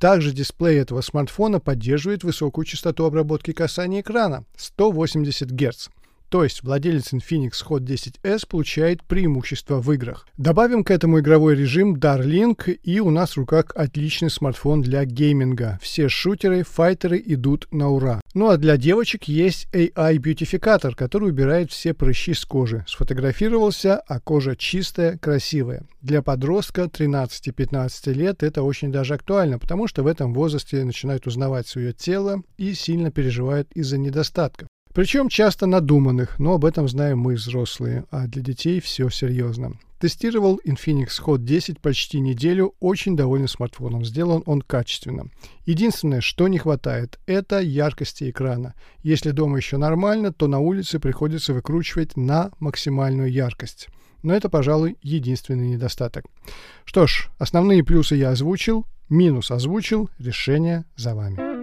Также 0.05 0.33
дисплей 0.33 0.81
этого 0.81 1.01
смартфона 1.01 1.61
поддерживает 1.61 2.25
высокую 2.25 2.67
частоту 2.67 3.07
обработки 3.07 3.55
касания 3.55 4.03
экрана– 4.03 4.45
180 4.55 5.51
Гц. 5.51 5.89
То 6.35 6.43
есть 6.43 6.64
владелец 6.64 7.12
Infinix 7.12 7.53
Hot 7.69 7.85
10s 7.87 8.49
получает 8.49 9.05
преимущество 9.05 9.81
в 9.81 9.93
играх. 9.93 10.26
Добавим 10.37 10.83
к 10.83 10.91
этому 10.91 11.21
игровой 11.21 11.55
режим 11.55 11.95
Darlink, 11.95 12.73
и 12.73 12.99
у 12.99 13.11
нас 13.11 13.35
в 13.35 13.37
руках 13.37 13.67
отличный 13.76 14.31
смартфон 14.31 14.83
для 14.83 15.05
гейминга. 15.05 15.79
Все 15.81 16.09
шутеры, 16.09 16.64
файтеры 16.64 17.23
идут 17.25 17.69
на 17.71 17.88
ура. 17.88 18.21
Ну 18.35 18.49
а 18.49 18.57
для 18.57 18.76
девочек 18.76 19.29
есть 19.29 19.69
AI-бьютификатор, 19.73 20.97
который 20.97 21.29
убирает 21.29 21.71
все 21.71 21.95
прыщи 21.95 22.35
с 22.35 22.45
кожи. 22.45 22.85
Сфотографировался, 22.88 23.99
а 23.99 24.19
кожа 24.19 24.57
чистая, 24.57 25.17
красивая. 25.19 25.87
Для 26.03 26.21
подростка 26.21 26.87
13-15 26.87 28.12
лет 28.12 28.43
это 28.43 28.64
очень 28.64 28.91
даже 28.91 29.14
актуально, 29.14 29.61
потому 29.61 29.87
что 29.87 30.03
в 30.03 30.09
этом 30.09 30.35
возрасте 30.35 30.83
начинают 30.83 31.29
узнавать 31.29 31.69
свое 31.69 31.93
тело 31.93 32.43
и 32.57 32.75
сильно 32.75 33.12
переживают 33.12 33.71
из-за 33.73 33.99
недостатков. 33.99 34.67
Причем 34.95 35.29
часто 35.29 35.67
надуманных, 35.67 36.39
но 36.39 36.55
об 36.55 36.65
этом 36.65 36.89
знаем 36.89 37.19
мы 37.19 37.35
взрослые, 37.35 38.05
а 38.13 38.29
для 38.29 38.43
детей 38.43 38.81
все 38.81 39.11
серьезно. 39.11 39.73
Тестировал 39.99 40.61
Infinix 40.65 41.21
Hot 41.25 41.39
10 41.39 41.81
почти 41.81 42.21
неделю, 42.21 42.75
очень 42.79 43.17
доволен 43.17 43.49
смартфоном. 43.49 44.05
Сделан 44.05 44.45
он 44.47 44.63
качественно. 44.63 45.31
Единственное, 45.67 46.21
что 46.21 46.47
не 46.47 46.59
хватает, 46.59 47.19
это 47.27 47.61
яркости 47.61 48.31
экрана. 48.31 48.75
Если 49.03 49.33
дома 49.33 49.57
еще 49.57 49.79
нормально, 49.79 50.33
то 50.33 50.47
на 50.47 50.61
улице 50.61 51.01
приходится 51.01 51.55
выкручивать 51.55 52.17
на 52.17 52.53
максимальную 52.61 53.33
яркость. 53.33 53.89
Но 54.23 54.33
это, 54.33 54.49
пожалуй, 54.49 54.97
единственный 55.03 55.71
недостаток. 55.71 56.27
Что 56.85 57.09
ж, 57.09 57.31
основные 57.39 57.83
плюсы 57.83 58.15
я 58.15 58.31
озвучил, 58.31 58.87
минус 59.09 59.51
озвучил, 59.51 60.09
решение 60.19 60.85
за 60.95 61.17
вами. 61.17 61.55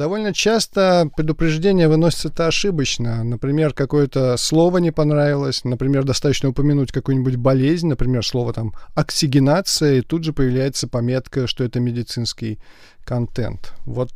Довольно 0.00 0.32
часто 0.32 1.10
предупреждение 1.14 1.86
выносится-то 1.86 2.46
ошибочно. 2.46 3.22
Например, 3.22 3.74
какое-то 3.74 4.38
слово 4.38 4.78
не 4.78 4.92
понравилось, 4.92 5.62
например, 5.64 6.04
достаточно 6.04 6.48
упомянуть 6.48 6.90
какую-нибудь 6.90 7.36
болезнь, 7.36 7.86
например, 7.86 8.24
слово 8.24 8.54
там 8.54 8.72
оксигенация, 8.94 9.98
и 9.98 10.00
тут 10.00 10.24
же 10.24 10.32
появляется 10.32 10.88
пометка, 10.88 11.46
что 11.46 11.64
это 11.64 11.80
медицинский 11.80 12.60
контент. 13.04 13.74
Вот 13.84 14.10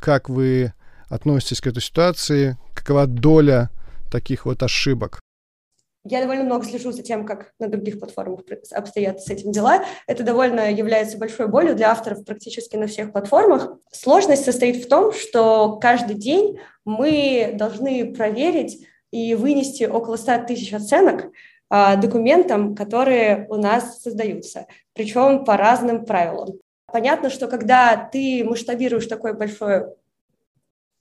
как 0.00 0.28
вы 0.28 0.72
относитесь 1.08 1.60
к 1.60 1.68
этой 1.68 1.82
ситуации? 1.82 2.58
Какова 2.74 3.06
доля 3.06 3.70
таких 4.10 4.44
вот 4.44 4.60
ошибок? 4.64 5.20
Я 6.04 6.20
довольно 6.20 6.42
много 6.42 6.64
слежу 6.64 6.90
за 6.90 7.02
тем, 7.02 7.24
как 7.24 7.52
на 7.60 7.68
других 7.68 8.00
платформах 8.00 8.40
обстоят 8.72 9.20
с 9.20 9.30
этим 9.30 9.52
дела. 9.52 9.84
Это 10.08 10.24
довольно 10.24 10.72
является 10.72 11.16
большой 11.16 11.46
болью 11.46 11.76
для 11.76 11.92
авторов 11.92 12.24
практически 12.24 12.76
на 12.76 12.88
всех 12.88 13.12
платформах. 13.12 13.78
Сложность 13.92 14.44
состоит 14.44 14.84
в 14.84 14.88
том, 14.88 15.12
что 15.12 15.78
каждый 15.80 16.16
день 16.16 16.58
мы 16.84 17.52
должны 17.54 18.12
проверить 18.12 18.84
и 19.12 19.34
вынести 19.36 19.84
около 19.84 20.16
100 20.16 20.46
тысяч 20.48 20.72
оценок 20.72 21.30
а, 21.70 21.94
документам, 21.96 22.74
которые 22.74 23.46
у 23.48 23.54
нас 23.54 24.02
создаются, 24.02 24.66
причем 24.94 25.44
по 25.44 25.56
разным 25.56 26.04
правилам. 26.04 26.58
Понятно, 26.86 27.30
что 27.30 27.46
когда 27.46 27.96
ты 27.96 28.44
масштабируешь 28.44 29.06
такое 29.06 29.34
большое 29.34 29.94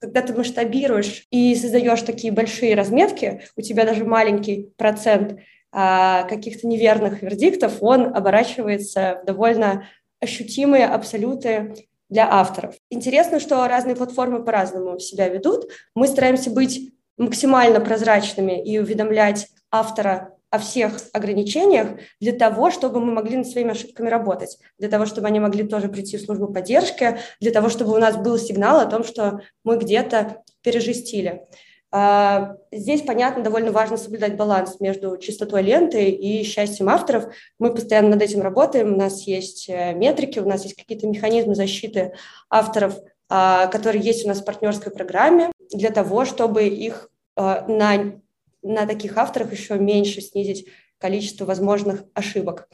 когда 0.01 0.24
ты 0.24 0.34
масштабируешь 0.34 1.27
и 1.29 1.55
создаешь 1.55 2.01
такие 2.01 2.34
большие 2.34 2.75
разметки, 2.75 3.43
у 3.55 3.62
тебя 3.62 3.86
даже 3.86 4.03
маленький 4.03 4.74
процент 4.75 5.39
а, 5.72 6.24
каких-то 6.24 6.67
неверных 6.67 7.22
вердиктов, 7.22 7.77
он 7.81 8.15
оборачивается 8.15 9.20
в 9.22 9.25
довольно 9.25 9.88
ощутимые 10.20 10.88
абсолюты 10.88 11.75
для 12.10 12.27
авторов. 12.29 12.75
Интересно, 12.89 13.39
что 13.39 13.65
разные 13.67 13.96
платформы 13.96 14.43
по-разному 14.43 15.00
себя 15.00 15.29
ведут. 15.29 15.70
Мы 15.96 16.08
стараемся 16.08 16.50
быть 16.50 16.91
максимально 17.17 17.79
прозрачными 17.79 18.62
и 18.62 18.79
уведомлять 18.79 19.48
автора 19.72 20.36
о 20.51 20.60
всех 20.60 21.00
ограничениях 21.13 21.88
для 22.20 22.34
того, 22.34 22.70
чтобы 22.70 23.00
мы 23.00 23.13
могли 23.13 23.38
над 23.38 23.48
своими 23.48 23.72
ошибками 23.72 24.10
работать, 24.10 24.60
для 24.77 24.89
того, 24.89 25.05
чтобы 25.05 25.27
они 25.27 25.39
могли 25.39 25.63
тоже 25.63 25.88
прийти 25.88 26.17
в 26.17 26.22
службу 26.22 26.53
поддержки, 26.53 27.17
для 27.39 27.51
того, 27.51 27.70
чтобы 27.70 27.93
у 27.93 27.98
нас 27.98 28.17
был 28.17 28.38
сигнал 28.38 28.79
о 28.79 28.86
том, 28.86 29.03
что 29.03 29.41
мы 29.63 29.77
где-то 29.77 30.43
пережестили. 30.62 31.48
А, 31.93 32.55
здесь, 32.72 33.01
понятно, 33.01 33.43
довольно 33.43 33.72
важно 33.72 33.98
соблюдать 33.98 34.36
баланс 34.36 34.79
между 34.79 35.17
чистотой 35.17 35.62
ленты 35.62 36.10
и 36.10 36.43
счастьем 36.43 36.89
авторов. 36.89 37.34
Мы 37.58 37.74
постоянно 37.74 38.10
над 38.10 38.22
этим 38.22 38.41
работаем, 38.41 38.93
у 38.93 38.98
нас 38.98 39.24
есть 39.24 39.67
э, 39.70 39.93
метрики, 39.93 40.39
у 40.39 40.48
нас 40.48 40.63
есть 40.63 40.75
какие-то 40.75 41.08
механизмы 41.08 41.55
защиты 41.55 42.13
авторов, 42.50 42.98
а, 43.29 43.67
которые 43.67 44.03
есть 44.03 44.25
у 44.25 44.27
нас 44.27 44.41
в 44.41 44.46
партнерской 44.46 44.91
программе, 44.91 45.51
для 45.70 45.91
того, 45.91 46.25
чтобы 46.25 46.67
их 46.67 47.10
а, 47.36 47.65
на 47.67 48.20
на 48.61 48.85
таких 48.85 49.17
авторах 49.17 49.51
еще 49.51 49.77
меньше 49.77 50.21
снизить 50.21 50.67
количество 50.97 51.45
возможных 51.45 52.03
ошибок. 52.13 52.69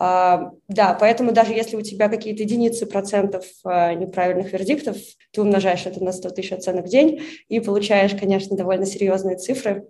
Uh, 0.00 0.52
да, 0.68 0.94
поэтому 0.94 1.32
даже 1.32 1.52
если 1.52 1.74
у 1.74 1.82
тебя 1.82 2.08
какие-то 2.08 2.44
единицы 2.44 2.86
процентов 2.86 3.44
uh, 3.66 3.96
неправильных 3.96 4.52
вердиктов, 4.52 4.96
ты 5.32 5.42
умножаешь 5.42 5.86
это 5.86 6.02
на 6.04 6.12
100 6.12 6.30
тысяч 6.30 6.52
оценок 6.52 6.86
в 6.86 6.88
день 6.88 7.20
и 7.48 7.58
получаешь, 7.58 8.14
конечно, 8.14 8.56
довольно 8.56 8.86
серьезные 8.86 9.38
цифры. 9.38 9.88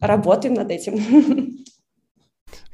Работаем 0.00 0.54
над 0.54 0.72
этим. 0.72 1.64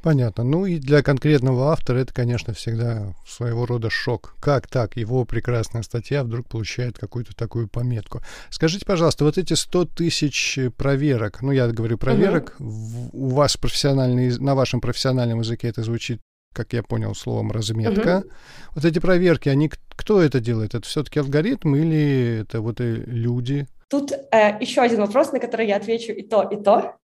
Понятно. 0.03 0.45
Ну 0.45 0.65
и 0.65 0.79
для 0.79 1.03
конкретного 1.03 1.73
автора 1.73 1.99
это, 1.99 2.15
конечно, 2.15 2.55
всегда 2.55 3.15
своего 3.27 3.67
рода 3.67 3.91
шок. 3.91 4.35
Как 4.41 4.67
так? 4.67 4.97
Его 4.97 5.25
прекрасная 5.25 5.83
статья 5.83 6.25
вдруг 6.25 6.49
получает 6.49 6.99
какую-то 6.99 7.35
такую 7.35 7.69
пометку. 7.69 8.23
Скажите, 8.49 8.87
пожалуйста, 8.87 9.25
вот 9.25 9.37
эти 9.37 9.53
100 9.53 9.85
тысяч 9.87 10.59
проверок, 10.77 11.43
ну 11.43 11.53
я 11.53 11.69
говорю 11.69 11.99
проверок, 11.99 12.57
угу. 12.59 13.11
у 13.13 13.29
вас 13.29 13.57
профессиональный, 13.57 14.39
на 14.39 14.55
вашем 14.55 14.81
профессиональном 14.81 15.41
языке 15.41 15.69
это 15.69 15.83
звучит 15.83 16.21
как 16.53 16.73
я 16.73 16.83
понял 16.83 17.15
словом 17.15 17.53
разметка. 17.53 18.19
Угу. 18.19 18.31
Вот 18.75 18.85
эти 18.85 18.99
проверки, 18.99 19.49
они 19.49 19.71
кто 19.95 20.21
это 20.21 20.41
делает? 20.41 20.75
Это 20.75 20.85
все-таки 20.85 21.21
алгоритм 21.21 21.77
или 21.77 22.41
это 22.41 22.61
вот 22.61 22.81
и 22.81 22.93
люди? 23.07 23.69
Тут 23.89 24.11
э, 24.13 24.59
еще 24.61 24.81
один 24.81 25.01
вопрос, 25.01 25.31
на 25.33 25.39
который 25.39 25.69
я 25.69 25.77
отвечу 25.77 26.13
и 26.13 26.23
то, 26.23 26.43
и 26.43 26.61
то. 26.61 26.97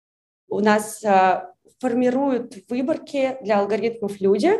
У 0.47 0.59
нас 0.61 1.03
э, 1.03 1.43
формируют 1.79 2.55
выборки 2.69 3.37
для 3.41 3.59
алгоритмов 3.59 4.19
люди, 4.21 4.53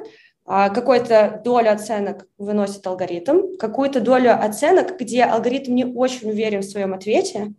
а, 0.47 0.69
какую-то 0.69 1.41
долю 1.43 1.71
оценок 1.71 2.27
выносит 2.37 2.85
алгоритм, 2.85 3.57
какую-то 3.57 3.99
долю 3.99 4.31
оценок, 4.39 4.99
где 4.99 5.23
алгоритм 5.23 5.73
не 5.73 5.85
очень 5.85 6.29
уверен 6.29 6.61
в 6.61 6.65
своем 6.65 6.93
ответе, 6.93 7.53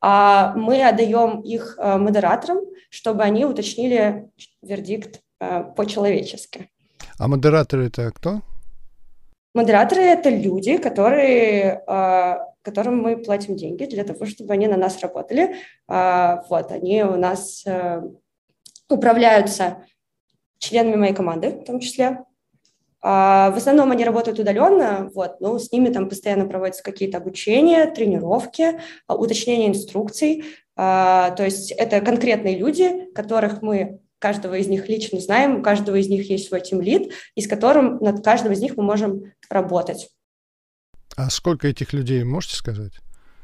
а 0.00 0.54
мы 0.56 0.82
отдаем 0.82 1.40
их 1.40 1.76
а, 1.78 1.98
модераторам, 1.98 2.60
чтобы 2.88 3.22
они 3.24 3.44
уточнили 3.44 4.30
вердикт 4.62 5.20
по-человечески. 5.38 6.70
А 7.18 7.28
модераторы 7.28 7.86
это 7.86 8.10
кто? 8.10 8.40
Модераторы– 9.54 10.02
это 10.02 10.28
люди, 10.28 10.76
которые, 10.76 11.82
которым 12.62 13.00
мы 13.00 13.16
платим 13.16 13.56
деньги 13.56 13.84
для 13.84 14.04
того, 14.04 14.26
чтобы 14.26 14.52
они 14.52 14.68
на 14.68 14.76
нас 14.76 15.00
работали. 15.00 15.56
Вот, 15.88 16.72
они 16.72 17.02
у 17.04 17.16
нас 17.16 17.64
управляются 18.90 19.84
членами 20.58 20.96
моей 20.96 21.14
команды 21.14 21.50
в 21.50 21.64
том 21.64 21.80
числе. 21.80 22.24
А, 23.02 23.50
в 23.50 23.56
основном 23.56 23.90
они 23.92 24.04
работают 24.04 24.38
удаленно, 24.38 25.10
вот, 25.14 25.40
но 25.40 25.58
с 25.58 25.72
ними 25.72 25.88
там 25.88 26.08
постоянно 26.08 26.46
проводятся 26.46 26.82
какие-то 26.82 27.18
обучения, 27.18 27.86
тренировки, 27.86 28.80
а, 29.06 29.16
уточнение 29.16 29.68
инструкций. 29.68 30.44
А, 30.76 31.30
то 31.30 31.44
есть 31.44 31.72
это 31.72 32.00
конкретные 32.00 32.58
люди, 32.58 33.10
которых 33.14 33.62
мы 33.62 34.00
каждого 34.18 34.54
из 34.54 34.68
них 34.68 34.88
лично 34.88 35.18
знаем, 35.18 35.60
у 35.60 35.62
каждого 35.62 35.96
из 35.96 36.08
них 36.08 36.28
есть 36.28 36.48
свой 36.48 36.60
тимлид, 36.60 37.12
и 37.34 37.40
с 37.40 37.48
которым 37.48 37.96
над 37.98 38.22
каждым 38.22 38.52
из 38.52 38.60
них 38.60 38.76
мы 38.76 38.82
можем 38.82 39.32
работать. 39.48 40.10
А 41.16 41.30
сколько 41.30 41.68
этих 41.68 41.92
людей, 41.92 42.22
можете 42.22 42.56
сказать? 42.56 42.92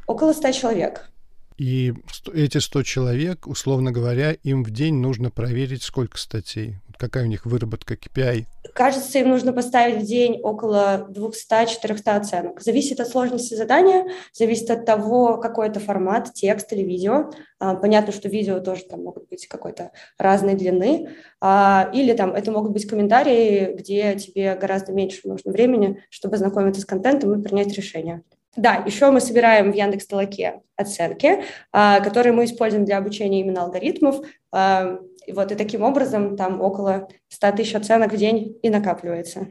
Около 0.06 0.32
ста 0.34 0.52
человек. 0.52 1.10
И 1.58 1.94
эти 2.34 2.58
100 2.58 2.82
человек, 2.82 3.46
условно 3.46 3.90
говоря, 3.90 4.32
им 4.32 4.62
в 4.62 4.70
день 4.70 4.94
нужно 4.96 5.30
проверить, 5.30 5.82
сколько 5.82 6.18
статей. 6.18 6.76
Какая 6.98 7.24
у 7.24 7.26
них 7.26 7.44
выработка 7.44 7.94
KPI? 7.94 8.46
Кажется, 8.74 9.18
им 9.18 9.28
нужно 9.28 9.52
поставить 9.52 10.02
в 10.02 10.06
день 10.06 10.40
около 10.42 11.06
200-400 11.10 12.16
оценок. 12.16 12.60
Зависит 12.60 13.00
от 13.00 13.08
сложности 13.08 13.54
задания, 13.54 14.06
зависит 14.32 14.70
от 14.70 14.86
того, 14.86 15.38
какой 15.38 15.68
это 15.68 15.78
формат, 15.80 16.32
текст 16.34 16.72
или 16.72 16.82
видео. 16.82 17.30
А, 17.58 17.74
понятно, 17.74 18.12
что 18.12 18.28
видео 18.28 18.60
тоже 18.60 18.84
там 18.84 19.02
могут 19.02 19.28
быть 19.28 19.46
какой-то 19.46 19.92
разной 20.18 20.54
длины. 20.54 21.10
А, 21.40 21.90
или 21.92 22.12
там 22.14 22.32
это 22.32 22.50
могут 22.50 22.72
быть 22.72 22.86
комментарии, 22.86 23.74
где 23.74 24.14
тебе 24.16 24.54
гораздо 24.56 24.92
меньше 24.92 25.20
нужно 25.24 25.52
времени, 25.52 26.02
чтобы 26.10 26.36
знакомиться 26.38 26.80
с 26.80 26.86
контентом 26.86 27.38
и 27.38 27.42
принять 27.42 27.74
решение. 27.74 28.22
Да, 28.56 28.82
еще 28.86 29.10
мы 29.10 29.20
собираем 29.20 29.72
в 29.72 29.74
Яндекс 29.74 30.06
Толоке 30.06 30.62
оценки, 30.76 31.44
а, 31.72 32.00
которые 32.00 32.32
мы 32.32 32.44
используем 32.44 32.84
для 32.84 32.98
обучения 32.98 33.40
именно 33.40 33.62
алгоритмов. 33.62 34.24
А, 34.52 34.98
вот, 35.28 35.52
и 35.52 35.54
таким 35.54 35.82
образом 35.82 36.36
там 36.36 36.60
около 36.60 37.08
100 37.28 37.52
тысяч 37.52 37.74
оценок 37.74 38.12
в 38.12 38.16
день 38.16 38.58
и 38.62 38.70
накапливается. 38.70 39.48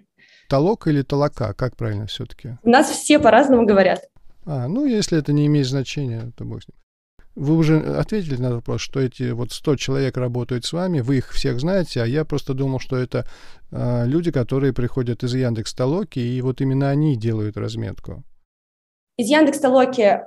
Толок 0.50 0.88
или 0.88 1.02
толока? 1.02 1.54
Как 1.54 1.76
правильно 1.76 2.08
все-таки? 2.08 2.58
У 2.64 2.70
нас 2.70 2.90
все 2.90 3.20
по-разному 3.20 3.66
говорят. 3.66 4.02
А, 4.46 4.68
ну, 4.68 4.86
если 4.86 5.18
это 5.18 5.34
не 5.34 5.48
имеет 5.48 5.68
значения, 5.68 6.32
то 6.38 6.46
бог 6.46 6.64
с 6.64 6.68
ним. 6.68 6.76
Вы 7.36 7.58
уже 7.58 7.80
ответили 7.80 8.38
на 8.38 8.54
вопрос, 8.54 8.80
что 8.80 9.02
эти 9.02 9.32
вот 9.32 9.52
100 9.52 9.76
человек 9.76 10.16
работают 10.16 10.64
с 10.64 10.72
вами, 10.72 11.02
вы 11.02 11.18
их 11.18 11.34
всех 11.34 11.60
знаете, 11.60 12.02
а 12.02 12.06
я 12.06 12.24
просто 12.24 12.54
думал, 12.54 12.80
что 12.80 12.96
это 12.96 13.28
э, 13.72 14.06
люди, 14.08 14.32
которые 14.32 14.72
приходят 14.72 15.22
из 15.22 15.36
Яндекс 15.36 15.74
Толоки, 15.74 16.20
и 16.20 16.42
вот 16.42 16.62
именно 16.62 16.90
они 16.90 17.18
делают 17.18 17.58
разметку. 17.58 18.24
Из 19.18 19.30
Яндекс 19.30 19.60
Толоки 19.60 20.02
э, 20.02 20.22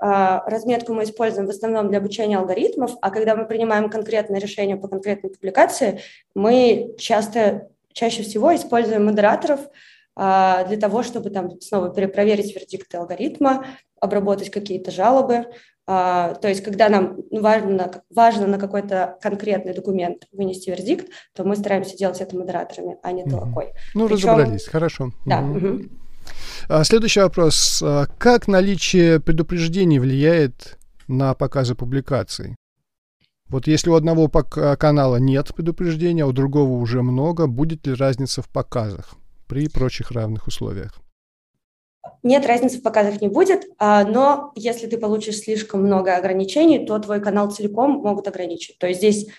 разметку 0.47 0.95
мы 0.95 1.05
используем 1.05 1.47
в 1.47 1.51
основном 1.51 1.89
для 1.89 1.99
обучения 1.99 2.39
алгоритмов, 2.39 2.93
а 3.03 3.11
когда 3.11 3.37
мы 3.37 3.47
принимаем 3.47 3.91
конкретное 3.91 4.41
решение 4.41 4.79
по 4.79 4.89
конкретной 4.89 5.29
публикации, 5.29 6.01
мы 6.35 6.95
часто, 6.99 7.69
чаще 7.93 8.23
всего 8.23 8.55
используем 8.57 9.05
модераторов 9.05 9.61
э, 9.61 9.67
для 10.69 10.77
того, 10.81 11.03
чтобы 11.03 11.29
там 11.29 11.61
снова 11.61 11.91
перепроверить 11.91 12.55
вердикты 12.55 12.97
алгоритма, 12.97 13.67
обработать 14.01 14.51
какие-то 14.51 14.91
жалобы. 14.91 15.47
Uh, 15.91 16.39
то 16.39 16.49
есть, 16.49 16.63
когда 16.63 16.91
нам 16.91 17.17
важно, 17.31 17.91
важно 18.15 18.47
на 18.47 18.59
какой-то 18.59 19.17
конкретный 19.23 19.73
документ 19.73 20.27
вынести 20.33 20.69
вердикт, 20.69 21.11
то 21.35 21.45
мы 21.45 21.57
стараемся 21.57 21.97
делать 21.97 22.21
это 22.21 22.37
модераторами, 22.37 22.99
а 23.03 23.11
не 23.11 23.25
толокой. 23.25 23.73
Ну, 23.95 24.07
Причем... 24.07 24.29
разобрались, 24.29 24.67
хорошо. 24.67 25.13
Да. 25.25 25.41
Угу. 25.41 25.89
А, 26.67 26.85
следующий 26.85 27.21
вопрос. 27.21 27.83
А, 27.83 28.07
как 28.19 28.49
наличие 28.49 29.21
предупреждений 29.21 29.99
влияет 29.99 30.79
на 31.07 31.35
показы 31.35 31.75
публикаций? 31.75 32.57
Вот 33.49 33.67
если 33.67 33.91
у 33.91 33.95
одного 33.95 34.29
канала 34.29 35.17
нет 35.17 35.55
предупреждения, 35.55 36.25
а 36.25 36.27
у 36.27 36.33
другого 36.33 36.73
уже 36.73 37.03
много, 37.03 37.47
будет 37.47 37.87
ли 37.87 37.95
разница 37.95 38.43
в 38.43 38.49
показах 38.49 39.15
при 39.47 39.69
прочих 39.69 40.11
равных 40.11 40.47
условиях? 40.47 40.99
Нет, 42.23 42.45
разницы 42.47 42.79
в 42.79 42.83
показах 42.83 43.23
не 43.23 43.29
будет, 43.29 43.65
но 43.81 44.53
если 44.55 44.87
ты 44.87 44.99
получишь 44.99 45.39
слишком 45.39 45.83
много 45.83 46.17
ограничений, 46.17 46.85
то 46.85 46.99
твой 46.99 47.21
канал 47.21 47.51
целиком 47.51 47.93
могут 47.93 48.29
ограничить. 48.29 48.79
То 48.79 48.87
есть 48.87 49.01
здесь 49.01 49.29
а, 49.29 49.31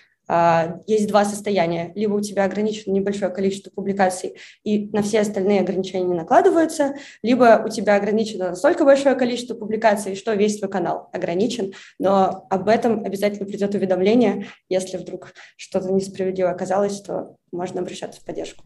есть 0.86 1.08
два 1.08 1.24
состояния. 1.24 1.92
Либо 1.94 2.14
у 2.14 2.20
тебя 2.20 2.44
ограничено 2.44 2.92
небольшое 2.92 3.32
количество 3.32 3.70
публикаций, 3.70 4.36
и 4.64 4.88
на 4.90 5.02
все 5.02 5.20
остальные 5.20 5.60
ограничения 5.60 6.04
не 6.04 6.14
накладываются, 6.14 6.94
либо 7.22 7.62
у 7.64 7.68
тебя 7.68 7.96
ограничено 7.96 8.50
настолько 8.50 8.84
большое 8.84 9.16
количество 9.16 9.54
публикаций, 9.54 10.14
что 10.14 10.32
весь 10.34 10.58
твой 10.58 10.70
канал 10.70 11.08
ограничен, 11.12 11.72
но 11.98 12.46
об 12.50 12.68
этом 12.68 13.04
обязательно 13.04 13.46
придет 13.46 13.74
уведомление, 13.74 14.46
если 14.68 14.98
вдруг 14.98 15.32
что-то 15.56 15.90
несправедливо 15.92 16.50
оказалось, 16.50 17.00
то 17.00 17.36
можно 17.52 17.80
обращаться 17.80 18.20
в 18.20 18.24
поддержку. 18.24 18.64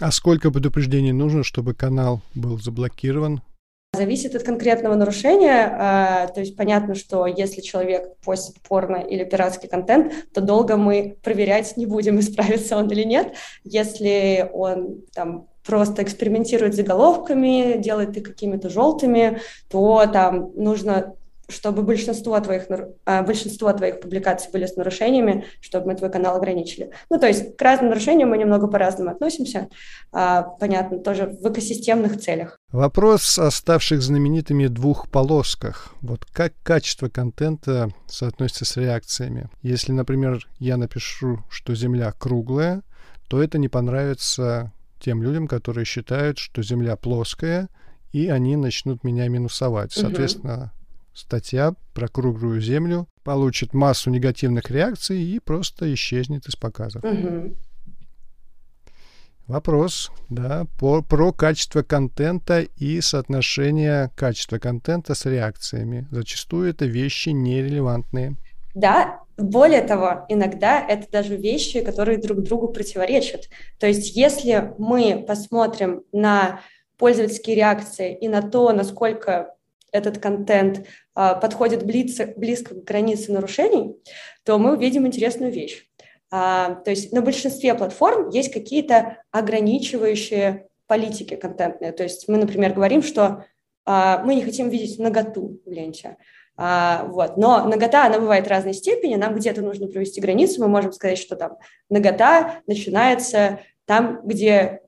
А 0.00 0.10
сколько 0.10 0.50
предупреждений 0.50 1.12
нужно, 1.12 1.44
чтобы 1.44 1.74
канал 1.74 2.20
был 2.34 2.58
заблокирован? 2.58 3.42
Зависит 3.96 4.34
от 4.34 4.42
конкретного 4.42 4.94
нарушения. 4.94 5.76
А, 5.78 6.26
то 6.28 6.40
есть 6.40 6.56
понятно, 6.56 6.94
что 6.94 7.26
если 7.26 7.60
человек 7.60 8.16
постит 8.24 8.60
порно 8.60 8.96
или 8.96 9.24
пиратский 9.24 9.68
контент, 9.68 10.12
то 10.32 10.40
долго 10.40 10.76
мы 10.76 11.16
проверять 11.22 11.76
не 11.76 11.86
будем, 11.86 12.20
исправится 12.20 12.76
он 12.76 12.90
или 12.90 13.04
нет. 13.04 13.34
Если 13.64 14.48
он 14.52 15.02
там 15.14 15.48
просто 15.64 16.02
экспериментирует 16.02 16.74
с 16.74 16.76
заголовками, 16.76 17.78
делает 17.78 18.16
их 18.16 18.22
какими-то 18.22 18.70
желтыми, 18.70 19.40
то 19.68 20.06
там 20.12 20.52
нужно 20.54 21.14
чтобы 21.48 21.82
большинство 21.82 22.38
твоих, 22.40 22.66
а, 23.04 23.22
большинство 23.22 23.72
твоих 23.72 24.00
публикаций 24.00 24.50
были 24.50 24.66
с 24.66 24.76
нарушениями, 24.76 25.44
чтобы 25.60 25.86
мы 25.86 25.94
твой 25.94 26.10
канал 26.10 26.36
ограничили. 26.36 26.90
Ну, 27.08 27.18
то 27.18 27.28
есть 27.28 27.56
к 27.56 27.62
разным 27.62 27.90
нарушениям 27.90 28.30
мы 28.30 28.38
немного 28.38 28.66
по-разному 28.66 29.10
относимся, 29.10 29.68
а, 30.12 30.42
понятно, 30.42 30.98
тоже 30.98 31.26
в 31.26 31.48
экосистемных 31.48 32.20
целях. 32.20 32.55
Вопрос 32.72 33.38
о 33.38 33.50
ставших 33.50 34.02
знаменитыми 34.02 34.66
двух 34.66 35.08
полосках. 35.08 35.94
Вот 36.00 36.24
как 36.24 36.52
качество 36.64 37.08
контента 37.08 37.90
соотносится 38.08 38.64
с 38.64 38.76
реакциями? 38.76 39.48
Если, 39.62 39.92
например, 39.92 40.46
я 40.58 40.76
напишу, 40.76 41.44
что 41.48 41.76
Земля 41.76 42.12
круглая, 42.12 42.82
то 43.28 43.40
это 43.40 43.58
не 43.58 43.68
понравится 43.68 44.72
тем 44.98 45.22
людям, 45.22 45.46
которые 45.46 45.84
считают, 45.84 46.38
что 46.38 46.62
Земля 46.62 46.96
плоская, 46.96 47.68
и 48.12 48.28
они 48.28 48.56
начнут 48.56 49.04
меня 49.04 49.28
минусовать. 49.28 49.92
Соответственно, 49.92 50.72
статья 51.14 51.74
про 51.94 52.08
круглую 52.08 52.60
землю 52.60 53.06
получит 53.22 53.74
массу 53.74 54.10
негативных 54.10 54.70
реакций 54.70 55.20
и 55.22 55.38
просто 55.38 55.92
исчезнет 55.94 56.46
из 56.46 56.56
показов. 56.56 57.04
Угу. 57.04 57.54
Вопрос, 59.48 60.10
да, 60.28 60.66
по, 60.80 61.02
про 61.02 61.32
качество 61.32 61.82
контента 61.82 62.66
и 62.76 63.00
соотношение 63.00 64.10
качества 64.16 64.58
контента 64.58 65.14
с 65.14 65.24
реакциями. 65.24 66.08
Зачастую 66.10 66.70
это 66.70 66.84
вещи 66.84 67.28
нерелевантные. 67.28 68.34
Да, 68.74 69.20
более 69.36 69.82
того, 69.82 70.26
иногда 70.28 70.84
это 70.84 71.10
даже 71.10 71.36
вещи, 71.36 71.80
которые 71.80 72.18
друг 72.18 72.40
другу 72.42 72.68
противоречат. 72.68 73.48
То 73.78 73.86
есть 73.86 74.16
если 74.16 74.72
мы 74.78 75.24
посмотрим 75.26 76.02
на 76.10 76.60
пользовательские 76.98 77.54
реакции 77.54 78.16
и 78.18 78.28
на 78.28 78.42
то, 78.42 78.72
насколько 78.72 79.54
этот 79.92 80.18
контент 80.18 80.86
а, 81.14 81.34
подходит 81.34 81.86
близко, 81.86 82.32
близко 82.36 82.74
к 82.74 82.84
границе 82.84 83.32
нарушений, 83.32 83.96
то 84.44 84.58
мы 84.58 84.74
увидим 84.74 85.06
интересную 85.06 85.52
вещь. 85.52 85.86
А, 86.30 86.74
то 86.74 86.90
есть 86.90 87.12
на 87.12 87.22
большинстве 87.22 87.74
платформ 87.74 88.28
есть 88.30 88.52
какие-то 88.52 89.18
ограничивающие 89.30 90.66
политики 90.86 91.36
контентные. 91.36 91.92
То 91.92 92.02
есть 92.02 92.28
мы, 92.28 92.36
например, 92.38 92.72
говорим, 92.72 93.02
что 93.02 93.44
а, 93.84 94.22
мы 94.24 94.34
не 94.34 94.42
хотим 94.42 94.68
видеть 94.68 94.98
наготу 94.98 95.60
в 95.64 95.70
ленте. 95.70 96.16
вот. 96.56 97.36
Но 97.36 97.68
нагота, 97.68 98.06
она 98.06 98.18
бывает 98.18 98.48
разной 98.48 98.74
степени, 98.74 99.16
нам 99.16 99.34
где-то 99.34 99.62
нужно 99.62 99.88
провести 99.88 100.20
границу, 100.20 100.60
мы 100.60 100.68
можем 100.68 100.92
сказать, 100.92 101.18
что 101.18 101.36
там 101.36 101.58
нагота 101.90 102.62
начинается 102.66 103.60
там, 103.84 104.20
где 104.24 104.80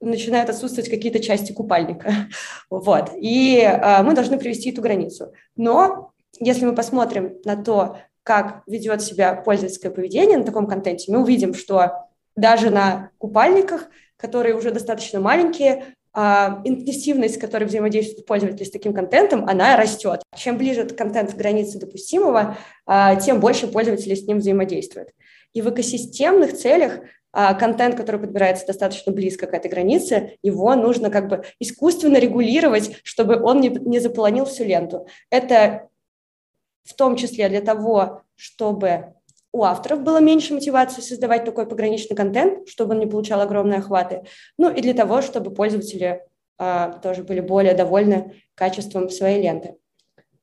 начинают 0.00 0.50
отсутствовать 0.50 0.90
какие-то 0.90 1.20
части 1.20 1.52
купальника. 1.52 2.12
Вот. 2.70 3.10
И 3.16 3.58
э, 3.60 4.02
мы 4.02 4.14
должны 4.14 4.38
привести 4.38 4.70
эту 4.70 4.82
границу. 4.82 5.32
Но 5.54 6.10
если 6.40 6.64
мы 6.64 6.74
посмотрим 6.74 7.36
на 7.44 7.56
то, 7.56 7.98
как 8.26 8.62
ведет 8.66 9.02
себя 9.02 9.34
пользовательское 9.36 9.92
поведение 9.92 10.36
на 10.36 10.42
таком 10.42 10.66
контенте, 10.66 11.12
мы 11.12 11.22
увидим, 11.22 11.54
что 11.54 12.08
даже 12.34 12.70
на 12.70 13.10
купальниках, 13.18 13.88
которые 14.16 14.56
уже 14.56 14.72
достаточно 14.72 15.20
маленькие, 15.20 15.84
а, 16.12 16.60
интенсивность, 16.64 17.36
с 17.36 17.38
которой 17.38 17.66
взаимодействует 17.66 18.26
пользователь 18.26 18.66
с 18.66 18.70
таким 18.72 18.94
контентом, 18.94 19.44
она 19.48 19.76
растет. 19.76 20.22
Чем 20.36 20.58
ближе 20.58 20.84
контент 20.88 21.34
к 21.34 21.36
границе 21.36 21.78
допустимого, 21.78 22.58
а, 22.84 23.14
тем 23.14 23.38
больше 23.38 23.68
пользователей 23.68 24.16
с 24.16 24.26
ним 24.26 24.38
взаимодействует. 24.38 25.10
И 25.52 25.62
в 25.62 25.70
экосистемных 25.70 26.54
целях 26.54 26.98
а, 27.32 27.54
контент, 27.54 27.94
который 27.94 28.20
подбирается 28.20 28.66
достаточно 28.66 29.12
близко 29.12 29.46
к 29.46 29.54
этой 29.54 29.70
границе, 29.70 30.32
его 30.42 30.74
нужно 30.74 31.10
как 31.10 31.28
бы 31.28 31.44
искусственно 31.60 32.16
регулировать, 32.16 32.96
чтобы 33.04 33.40
он 33.40 33.60
не 33.60 34.00
заполонил 34.00 34.46
всю 34.46 34.64
ленту. 34.64 35.06
Это 35.30 35.90
в 36.86 36.94
том 36.94 37.16
числе 37.16 37.48
для 37.48 37.60
того, 37.60 38.22
чтобы 38.34 39.14
у 39.52 39.64
авторов 39.64 40.02
было 40.02 40.20
меньше 40.20 40.54
мотивации 40.54 41.00
создавать 41.00 41.44
такой 41.44 41.66
пограничный 41.66 42.16
контент, 42.16 42.68
чтобы 42.68 42.94
он 42.94 43.00
не 43.00 43.06
получал 43.06 43.40
огромные 43.40 43.78
охваты, 43.78 44.24
ну 44.58 44.70
и 44.70 44.80
для 44.80 44.94
того, 44.94 45.22
чтобы 45.22 45.50
пользователи 45.50 46.22
а, 46.58 46.98
тоже 46.98 47.22
были 47.22 47.40
более 47.40 47.74
довольны 47.74 48.42
качеством 48.54 49.08
своей 49.08 49.42
ленты. 49.42 49.76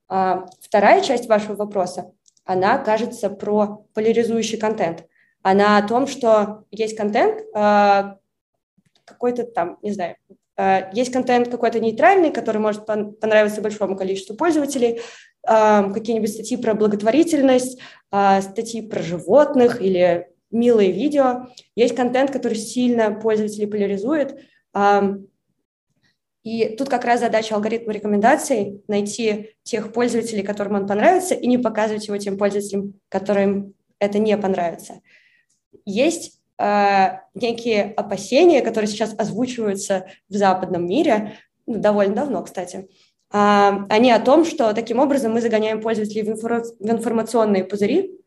А, 0.09 0.45
вторая 0.61 1.01
часть 1.01 1.27
вашего 1.27 1.55
вопроса, 1.55 2.11
она 2.45 2.77
кажется 2.77 3.29
про 3.29 3.85
поляризующий 3.93 4.57
контент. 4.57 5.05
Она 5.43 5.77
о 5.77 5.87
том, 5.87 6.07
что 6.07 6.65
есть 6.71 6.97
контент, 6.97 7.41
а, 7.53 8.17
какой-то 9.05 9.43
там, 9.43 9.77
не 9.81 9.91
знаю, 9.91 10.15
а, 10.55 10.89
есть 10.93 11.11
контент 11.11 11.49
какой-то 11.49 11.79
нейтральный, 11.79 12.31
который 12.31 12.59
может 12.59 12.85
понравиться 12.85 13.61
большому 13.61 13.97
количеству 13.97 14.35
пользователей, 14.35 15.01
какие-нибудь 15.45 16.31
статьи 16.31 16.57
про 16.57 16.73
благотворительность, 16.73 17.79
а, 18.11 18.41
статьи 18.41 18.81
про 18.81 19.01
животных 19.01 19.81
или 19.81 20.29
милые 20.51 20.91
видео. 20.91 21.47
Есть 21.75 21.95
контент, 21.95 22.31
который 22.31 22.57
сильно 22.57 23.11
пользователей 23.11 23.67
поляризует. 23.67 24.39
И 26.43 26.75
тут 26.77 26.89
как 26.89 27.05
раз 27.05 27.21
задача 27.21 27.55
алгоритма 27.55 27.93
рекомендаций– 27.93 28.81
найти 28.87 29.55
тех 29.63 29.93
пользователей, 29.93 30.43
которым 30.43 30.75
он 30.75 30.87
понравится, 30.87 31.35
и 31.35 31.47
не 31.47 31.57
показывать 31.57 32.07
его 32.07 32.17
тем 32.17 32.37
пользователям, 32.37 32.95
которым 33.07 33.73
это 33.97 34.19
не 34.19 34.37
понравится. 34.37 34.95
Есть 35.85 36.41
э, 36.59 37.19
некие 37.33 37.93
опасения, 37.95 38.61
которые 38.61 38.89
сейчас 38.89 39.15
озвучиваются 39.17 40.07
в 40.27 40.35
западном 40.35 40.85
мире, 40.85 41.37
ну, 41.65 41.77
довольно 41.77 42.15
давно, 42.15 42.43
кстати, 42.43 42.89
они 43.33 44.11
о 44.11 44.19
том, 44.19 44.45
что 44.45 44.73
таким 44.73 44.99
образом 44.99 45.33
мы 45.33 45.41
загоняем 45.41 45.81
пользователей 45.81 46.21
в, 46.21 46.29
информационные 46.79 47.63
пузыри, 47.63 48.19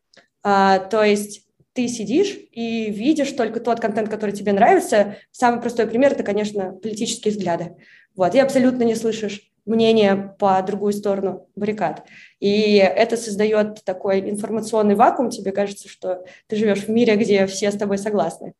а, 0.43 0.79
то 0.79 1.01
есть 1.01 1.45
ты 1.71 1.87
сидишь 1.87 2.37
и 2.51 2.91
видишь 2.91 3.31
только 3.31 3.59
тот 3.59 3.79
контент, 3.79 4.09
который 4.09 4.31
тебе 4.31 4.51
нравится. 4.51 5.15
Самый 5.31 5.61
простой 5.61 5.87
пример– 5.87 6.11
это, 6.13 6.23
конечно, 6.23 6.73
политические 6.73 7.31
взгляды. 7.31 7.77
Вот, 8.15 8.35
и 8.35 8.39
абсолютно 8.39 8.83
не 8.83 8.95
слышишь 8.95 9.51
мнение 9.65 10.35
по 10.39 10.61
другую 10.61 10.91
сторону 10.91 11.47
баррикад. 11.55 12.03
И 12.39 12.75
это 12.77 13.15
создает 13.15 13.83
такой 13.83 14.29
информационный 14.29 14.95
вакуум. 14.95 15.29
Тебе 15.29 15.51
кажется, 15.51 15.87
что 15.87 16.25
ты 16.47 16.55
живешь 16.55 16.83
в 16.85 16.89
мире, 16.89 17.15
где 17.15 17.45
все 17.47 17.71
с 17.71 17.77
тобой 17.77 17.97
согласны. 17.97 18.53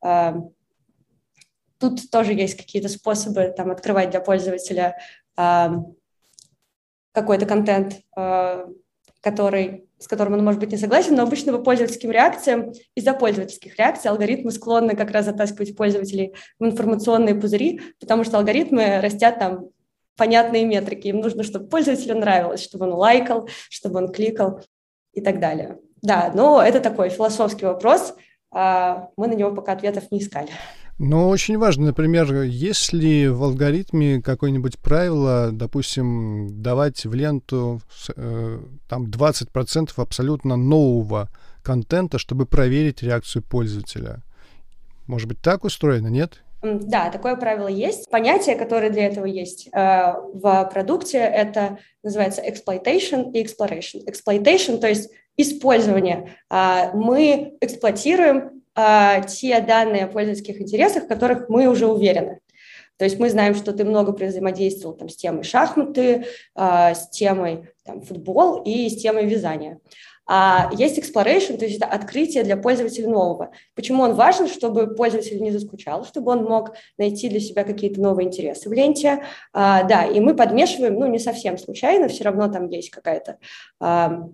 А, 0.00 0.36
тут 1.78 2.10
тоже 2.10 2.32
есть 2.32 2.56
какие-то 2.56 2.88
способы 2.88 3.52
там, 3.56 3.70
открывать 3.70 4.10
для 4.10 4.20
пользователя 4.20 4.96
какой-то 7.12 7.46
контент, 7.46 8.00
а, 8.14 8.66
который, 9.20 9.88
с 9.98 10.06
которым 10.06 10.34
он 10.34 10.44
может 10.44 10.60
быть 10.60 10.70
не 10.70 10.76
согласен, 10.76 11.14
но 11.16 11.22
обычно 11.22 11.52
по 11.52 11.58
пользовательским 11.58 12.10
реакциям, 12.10 12.72
из-за 12.94 13.14
пользовательских 13.14 13.76
реакций 13.78 14.10
алгоритмы 14.10 14.50
склонны 14.50 14.94
как 14.94 15.10
раз 15.10 15.24
затаскивать 15.24 15.76
пользователей 15.76 16.34
в 16.58 16.64
информационные 16.64 17.34
пузыри, 17.34 17.80
потому 18.00 18.22
что 18.24 18.38
алгоритмы 18.38 19.00
растят 19.00 19.38
там 19.38 19.70
понятные 20.16 20.64
метрики. 20.64 21.08
Им 21.08 21.20
нужно, 21.20 21.42
чтобы 21.42 21.68
пользователю 21.68 22.18
нравилось, 22.18 22.62
чтобы 22.62 22.86
он 22.86 22.92
лайкал, 22.92 23.48
чтобы 23.70 23.98
он 23.98 24.12
кликал 24.12 24.60
и 25.12 25.20
так 25.20 25.40
далее. 25.40 25.78
Да, 26.02 26.30
но 26.34 26.62
это 26.62 26.80
такой 26.80 27.08
философский 27.08 27.66
вопрос. 27.66 28.14
А, 28.52 29.08
мы 29.16 29.26
на 29.28 29.32
него 29.32 29.52
пока 29.52 29.72
ответов 29.72 30.10
не 30.10 30.20
искали. 30.20 30.50
Но 30.98 31.28
очень 31.28 31.58
важно, 31.58 31.86
например, 31.86 32.32
есть 32.42 32.94
ли 32.94 33.28
в 33.28 33.44
алгоритме 33.44 34.22
какое-нибудь 34.22 34.78
правило, 34.78 35.50
допустим, 35.52 36.62
давать 36.62 37.04
в 37.04 37.12
ленту 37.12 37.80
э, 38.16 38.58
там 38.88 39.04
20% 39.04 39.90
абсолютно 39.96 40.56
нового 40.56 41.28
контента, 41.62 42.18
чтобы 42.18 42.46
проверить 42.46 43.02
реакцию 43.02 43.42
пользователя? 43.42 44.22
Может 45.06 45.28
быть, 45.28 45.40
так 45.42 45.64
устроено, 45.64 46.08
нет? 46.08 46.42
Да, 46.62 47.10
такое 47.10 47.36
правило 47.36 47.68
есть. 47.68 48.10
Понятие, 48.10 48.56
которое 48.56 48.88
для 48.90 49.06
этого 49.06 49.26
есть 49.26 49.68
э, 49.68 50.14
в 50.32 50.70
продукте, 50.72 51.18
это 51.18 51.78
называется 52.02 52.42
exploitation 52.42 53.32
и 53.32 53.44
exploration. 53.44 54.02
Exploitation, 54.06 54.78
то 54.78 54.88
есть 54.88 55.10
использование. 55.36 56.36
Э, 56.50 56.92
мы 56.94 57.58
эксплуатируем 57.60 58.62
а, 58.76 59.22
те 59.22 59.60
данные 59.60 60.04
о 60.04 60.08
пользовательских 60.08 60.60
интересах, 60.60 61.04
в 61.04 61.08
которых 61.08 61.48
мы 61.48 61.66
уже 61.66 61.86
уверены. 61.86 62.40
То 62.98 63.04
есть 63.04 63.18
мы 63.18 63.28
знаем, 63.28 63.54
что 63.54 63.72
ты 63.72 63.84
много 63.84 64.10
взаимодействовал 64.10 64.96
там, 64.96 65.08
с 65.08 65.16
темой 65.16 65.42
шахматы, 65.42 66.26
а, 66.54 66.94
с 66.94 67.10
темой 67.10 67.70
там, 67.84 68.00
футбол 68.02 68.62
и 68.62 68.88
с 68.88 68.96
темой 68.96 69.26
вязания. 69.26 69.80
А 70.28 70.70
есть 70.76 70.98
exploration, 70.98 71.56
то 71.56 71.64
есть 71.64 71.76
это 71.76 71.86
открытие 71.86 72.42
для 72.42 72.56
пользователя 72.56 73.08
нового. 73.08 73.52
Почему 73.76 74.02
он 74.02 74.14
важен? 74.14 74.48
Чтобы 74.48 74.92
пользователь 74.94 75.40
не 75.40 75.52
заскучал, 75.52 76.04
чтобы 76.04 76.32
он 76.32 76.44
мог 76.44 76.72
найти 76.98 77.28
для 77.28 77.38
себя 77.38 77.62
какие-то 77.62 78.00
новые 78.00 78.26
интересы 78.26 78.68
в 78.68 78.72
ленте. 78.72 79.22
А, 79.52 79.84
да, 79.84 80.04
и 80.04 80.18
мы 80.18 80.34
подмешиваем, 80.34 80.94
ну, 80.98 81.06
не 81.06 81.20
совсем 81.20 81.56
случайно, 81.58 82.08
все 82.08 82.24
равно 82.24 82.48
там 82.48 82.68
есть 82.68 82.90
какая-то 82.90 83.38
а, 83.78 84.24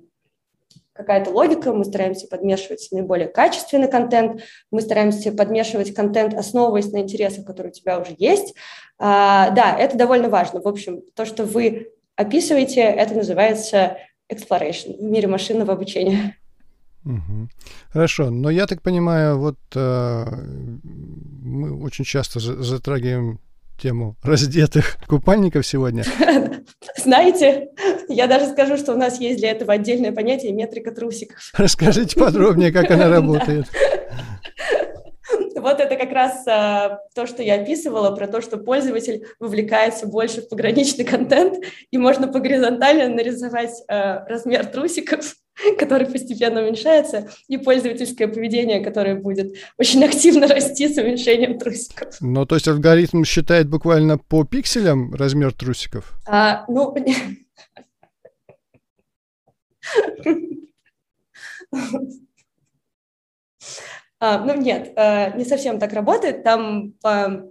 какая-то 0.93 1.31
логика, 1.31 1.73
мы 1.73 1.85
стараемся 1.85 2.29
подмешивать 2.29 2.89
наиболее 2.93 3.29
качественный 3.29 3.89
контент, 3.89 4.43
мы 4.71 4.81
стараемся 4.81 5.33
подмешивать 5.33 5.95
контент, 5.95 6.35
основываясь 6.35 6.93
на 6.93 6.99
интересах, 6.99 7.45
которые 7.45 7.71
у 7.71 7.75
тебя 7.75 7.99
уже 7.99 8.15
есть. 8.19 8.55
А, 8.99 9.51
да, 9.51 9.77
это 9.77 9.97
довольно 9.97 10.29
важно. 10.29 10.61
В 10.61 10.69
общем, 10.69 11.03
то, 11.15 11.25
что 11.25 11.45
вы 11.45 11.89
описываете, 12.17 12.81
это 12.83 13.15
называется 13.15 13.97
exploration 14.33 14.99
в 14.99 15.03
мире 15.03 15.29
машинного 15.29 15.73
обучения. 15.73 16.37
Угу. 17.05 17.49
Хорошо, 17.91 18.31
но 18.31 18.49
я 18.51 18.67
так 18.67 18.81
понимаю, 18.83 19.39
вот 19.39 19.59
э, 19.75 20.25
мы 20.83 21.83
очень 21.83 22.05
часто 22.05 22.39
затрагиваем 22.39 23.41
тему 23.83 24.17
раздетых 24.23 24.97
купальников 25.09 25.67
сегодня. 25.67 26.05
Знаете, 26.97 27.71
я 28.09 28.29
даже 28.29 28.47
скажу, 28.47 28.77
что 28.77 28.93
у 28.93 28.97
нас 28.97 29.19
есть 29.19 29.41
для 29.41 29.51
этого 29.51 29.73
отдельное 29.73 30.13
понятие 30.13 30.53
метрика 30.53 30.93
трусиков. 30.93 31.39
Расскажите 31.57 32.17
подробнее, 32.19 32.71
как 32.71 32.91
она 32.91 33.09
работает. 33.11 33.67
Вот 35.63 35.79
это 35.79 35.97
как 35.97 36.11
раз 36.11 36.45
а, 36.49 36.99
то, 37.15 37.27
что 37.27 37.43
я 37.43 37.55
описывала, 37.55 38.15
про 38.15 38.27
то, 38.27 38.43
что 38.43 38.59
пользователь 38.59 39.25
вовлекается 39.39 40.07
больше 40.09 40.43
в 40.43 40.49
пограничный 40.49 41.05
контент, 41.05 41.65
и 41.91 41.99
можно 41.99 42.27
по 42.27 42.41
горизонтали 42.41 43.07
нарисовать 43.07 43.71
а, 43.89 44.27
размер 44.27 44.67
трусиков, 44.67 45.37
который 45.79 46.09
постепенно 46.09 46.63
уменьшается, 46.63 47.29
и 47.47 47.59
пользовательское 47.59 48.27
поведение, 48.27 48.81
которое 48.81 49.15
будет 49.15 49.55
очень 49.79 50.05
активно 50.05 50.49
расти 50.49 50.93
с 50.93 50.99
уменьшением 50.99 51.61
трусиков. 51.61 52.17
Ну, 52.21 52.45
то 52.45 52.57
есть 52.57 52.67
алгоритм 52.67 53.23
считает 53.23 53.69
буквально 53.69 54.19
по 54.19 54.45
пикселям 54.45 55.15
размер 55.15 55.53
трусиков? 55.53 56.13
А, 56.27 56.65
ну, 56.67 56.93
ну 64.23 64.55
нет, 64.55 64.93
э, 64.97 65.37
не 65.37 65.45
совсем 65.45 65.79
так 65.79 65.93
работает. 65.93 66.45
Там 66.45 66.95
а, 67.03 67.43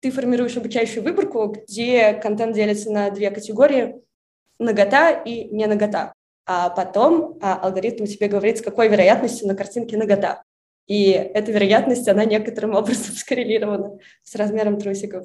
ты 0.00 0.10
формируешь 0.10 0.56
обучающую 0.56 1.02
выборку, 1.02 1.46
где 1.46 2.14
контент 2.14 2.54
делится 2.54 2.90
на 2.90 3.10
две 3.10 3.30
категории– 3.30 3.96
нагота 4.58 5.10
и 5.10 5.44
не 5.44 5.66
нагота. 5.66 6.12
А 6.44 6.70
потом 6.70 7.38
а, 7.40 7.56
алгоритм 7.56 8.04
тебе 8.04 8.28
говорит, 8.28 8.58
с 8.58 8.62
какой 8.62 8.88
вероятностью 8.88 9.46
на 9.46 9.54
картинке 9.54 9.96
нагота. 9.96 10.42
И 10.88 11.10
эта 11.10 11.52
вероятность, 11.52 12.08
она 12.08 12.24
некоторым 12.24 12.74
образом 12.74 13.14
скоррелирована 13.14 13.98
с 14.24 14.34
размером 14.34 14.78
трусиков. 14.78 15.24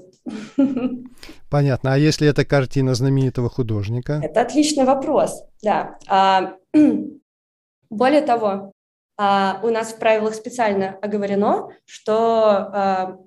Понятно. 1.50 1.94
А 1.94 1.98
если 1.98 2.30
это 2.30 2.46
картина 2.46 2.94
знаменитого 2.94 3.50
художника? 3.50 4.22
Это 4.24 4.42
отличный 4.42 4.86
вопрос, 4.86 5.44
да. 5.64 5.98
А, 6.08 6.54
более 7.90 8.22
того, 8.22 8.48
а, 8.48 8.72
у 9.18 9.70
нас 9.70 9.94
в 9.94 9.98
правилах 9.98 10.36
специально 10.36 10.98
оговорено, 11.02 11.70
что 11.86 12.50
а, 12.50 13.18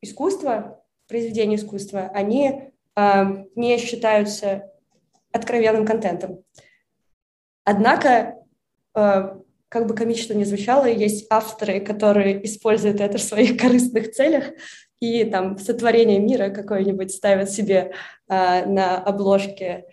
искусство, 0.00 0.82
произведения 1.08 1.56
искусства, 1.56 2.10
они 2.14 2.72
а, 2.94 3.44
не 3.54 3.76
считаются 3.76 4.70
откровенным 5.32 5.84
контентом. 5.84 6.42
Однако 7.64 8.36
как 8.94 9.86
бы 9.86 9.94
комично 9.94 10.32
не 10.32 10.44
звучало, 10.44 10.86
есть 10.86 11.26
авторы, 11.28 11.80
которые 11.80 12.42
используют 12.46 13.00
это 13.00 13.18
в 13.18 13.22
своих 13.22 13.56
корыстных 13.60 14.12
целях, 14.12 14.44
и 15.00 15.24
там 15.24 15.58
сотворение 15.58 16.18
мира 16.18 16.48
какое-нибудь 16.48 17.12
ставят 17.12 17.50
себе 17.50 17.92
на 18.28 18.96
обложке 18.96 19.84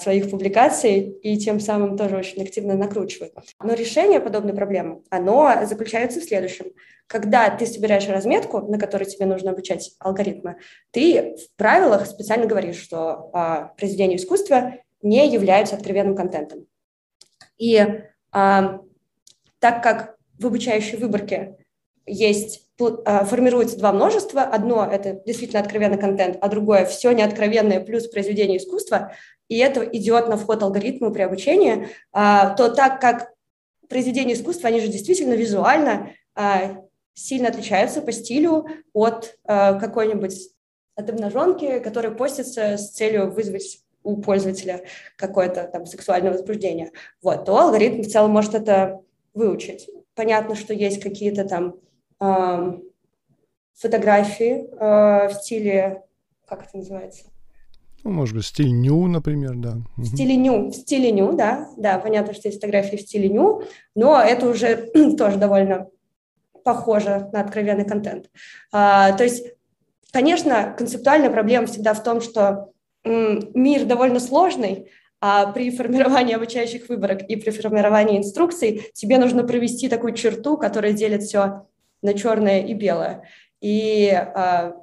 своих 0.00 0.30
публикаций 0.30 1.00
и 1.22 1.38
тем 1.38 1.58
самым 1.58 1.96
тоже 1.96 2.16
очень 2.16 2.42
активно 2.42 2.74
накручивают. 2.74 3.32
Но 3.62 3.72
решение 3.72 4.20
подобной 4.20 4.52
проблемы, 4.52 5.02
оно 5.08 5.64
заключается 5.64 6.20
в 6.20 6.24
следующем. 6.24 6.66
Когда 7.06 7.48
ты 7.48 7.64
собираешь 7.66 8.06
разметку, 8.08 8.60
на 8.60 8.78
которой 8.78 9.04
тебе 9.04 9.26
нужно 9.26 9.52
обучать 9.52 9.92
алгоритмы, 9.98 10.56
ты 10.90 11.36
в 11.36 11.56
правилах 11.56 12.06
специально 12.06 12.46
говоришь, 12.46 12.76
что 12.76 13.30
э, 13.32 13.76
произведения 13.76 14.16
искусства 14.16 14.74
не 15.02 15.28
являются 15.28 15.76
откровенным 15.76 16.14
контентом. 16.14 16.66
И 17.56 17.76
э, 17.76 17.98
так 18.32 19.82
как 19.82 20.18
в 20.38 20.46
обучающей 20.46 20.98
выборке 20.98 21.56
есть 22.06 22.60
а, 22.60 22.63
формируется 22.78 23.78
два 23.78 23.92
множества. 23.92 24.42
Одно– 24.42 24.88
это 24.92 25.20
действительно 25.24 25.60
откровенный 25.60 25.98
контент, 25.98 26.38
а 26.40 26.48
другое– 26.48 26.84
все 26.86 27.12
неоткровенное 27.12 27.80
плюс 27.80 28.08
произведение 28.08 28.58
искусства, 28.58 29.12
и 29.48 29.58
это 29.58 29.84
идет 29.84 30.28
на 30.28 30.36
вход 30.36 30.62
алгоритму 30.62 31.12
при 31.12 31.22
обучении, 31.22 31.88
а, 32.12 32.54
то 32.54 32.68
так 32.70 33.00
как 33.00 33.32
произведения 33.88 34.34
искусства, 34.34 34.68
они 34.68 34.80
же 34.80 34.88
действительно 34.88 35.34
визуально 35.34 36.10
а, 36.34 36.82
сильно 37.12 37.48
отличаются 37.48 38.02
по 38.02 38.10
стилю 38.10 38.66
от 38.92 39.38
какой-нибудь 39.46 40.50
от 40.96 41.10
обнаженки, 41.10 41.78
которая 41.78 42.12
постится 42.12 42.76
с 42.76 42.90
целью 42.90 43.30
вызвать 43.30 43.80
у 44.02 44.16
пользователя 44.16 44.82
какое-то 45.16 45.64
там 45.64 45.86
сексуальное 45.86 46.32
возбуждение, 46.32 46.90
вот, 47.22 47.44
то 47.44 47.58
алгоритм 47.58 48.02
в 48.02 48.08
целом 48.08 48.32
может 48.32 48.54
это 48.54 49.00
выучить. 49.32 49.88
Понятно, 50.14 50.54
что 50.54 50.74
есть 50.74 51.00
какие-то 51.00 51.44
там 51.44 51.76
фотографии 53.74 54.68
э, 54.70 55.28
в 55.28 55.32
стиле, 55.34 56.02
как 56.46 56.66
это 56.66 56.78
называется? 56.78 57.24
Ну, 58.04 58.10
может 58.10 58.36
быть, 58.36 58.44
стиль 58.44 58.70
ню, 58.70 59.06
например, 59.06 59.54
да. 59.56 59.78
В 59.96 60.04
стиле 60.04 60.36
ню, 60.36 60.68
в 60.68 60.74
стиле 60.74 61.10
ню, 61.10 61.32
да, 61.32 61.68
да, 61.78 61.98
понятно, 61.98 62.34
что 62.34 62.48
есть 62.48 62.60
фотографии 62.60 62.96
в 62.96 63.00
стиле 63.00 63.28
ню, 63.28 63.62
но 63.94 64.20
это 64.20 64.48
уже 64.48 64.90
тоже 65.18 65.38
довольно 65.38 65.88
похоже 66.64 67.28
на 67.32 67.40
откровенный 67.40 67.86
контент. 67.86 68.30
А, 68.72 69.12
то 69.12 69.24
есть, 69.24 69.46
конечно, 70.12 70.74
концептуальная 70.76 71.30
проблема 71.30 71.66
всегда 71.66 71.94
в 71.94 72.02
том, 72.02 72.20
что 72.20 72.72
м, 73.04 73.50
мир 73.54 73.84
довольно 73.86 74.20
сложный, 74.20 74.90
а 75.20 75.50
при 75.52 75.70
формировании 75.70 76.34
обучающих 76.34 76.88
выборок 76.90 77.22
и 77.22 77.36
при 77.36 77.50
формировании 77.50 78.18
инструкций 78.18 78.90
тебе 78.92 79.16
нужно 79.16 79.44
провести 79.44 79.88
такую 79.88 80.12
черту, 80.14 80.58
которая 80.58 80.92
делит 80.92 81.22
все 81.22 81.66
на 82.04 82.14
черное 82.14 82.60
и 82.60 82.74
белое. 82.74 83.28
И 83.60 84.10
а, 84.10 84.76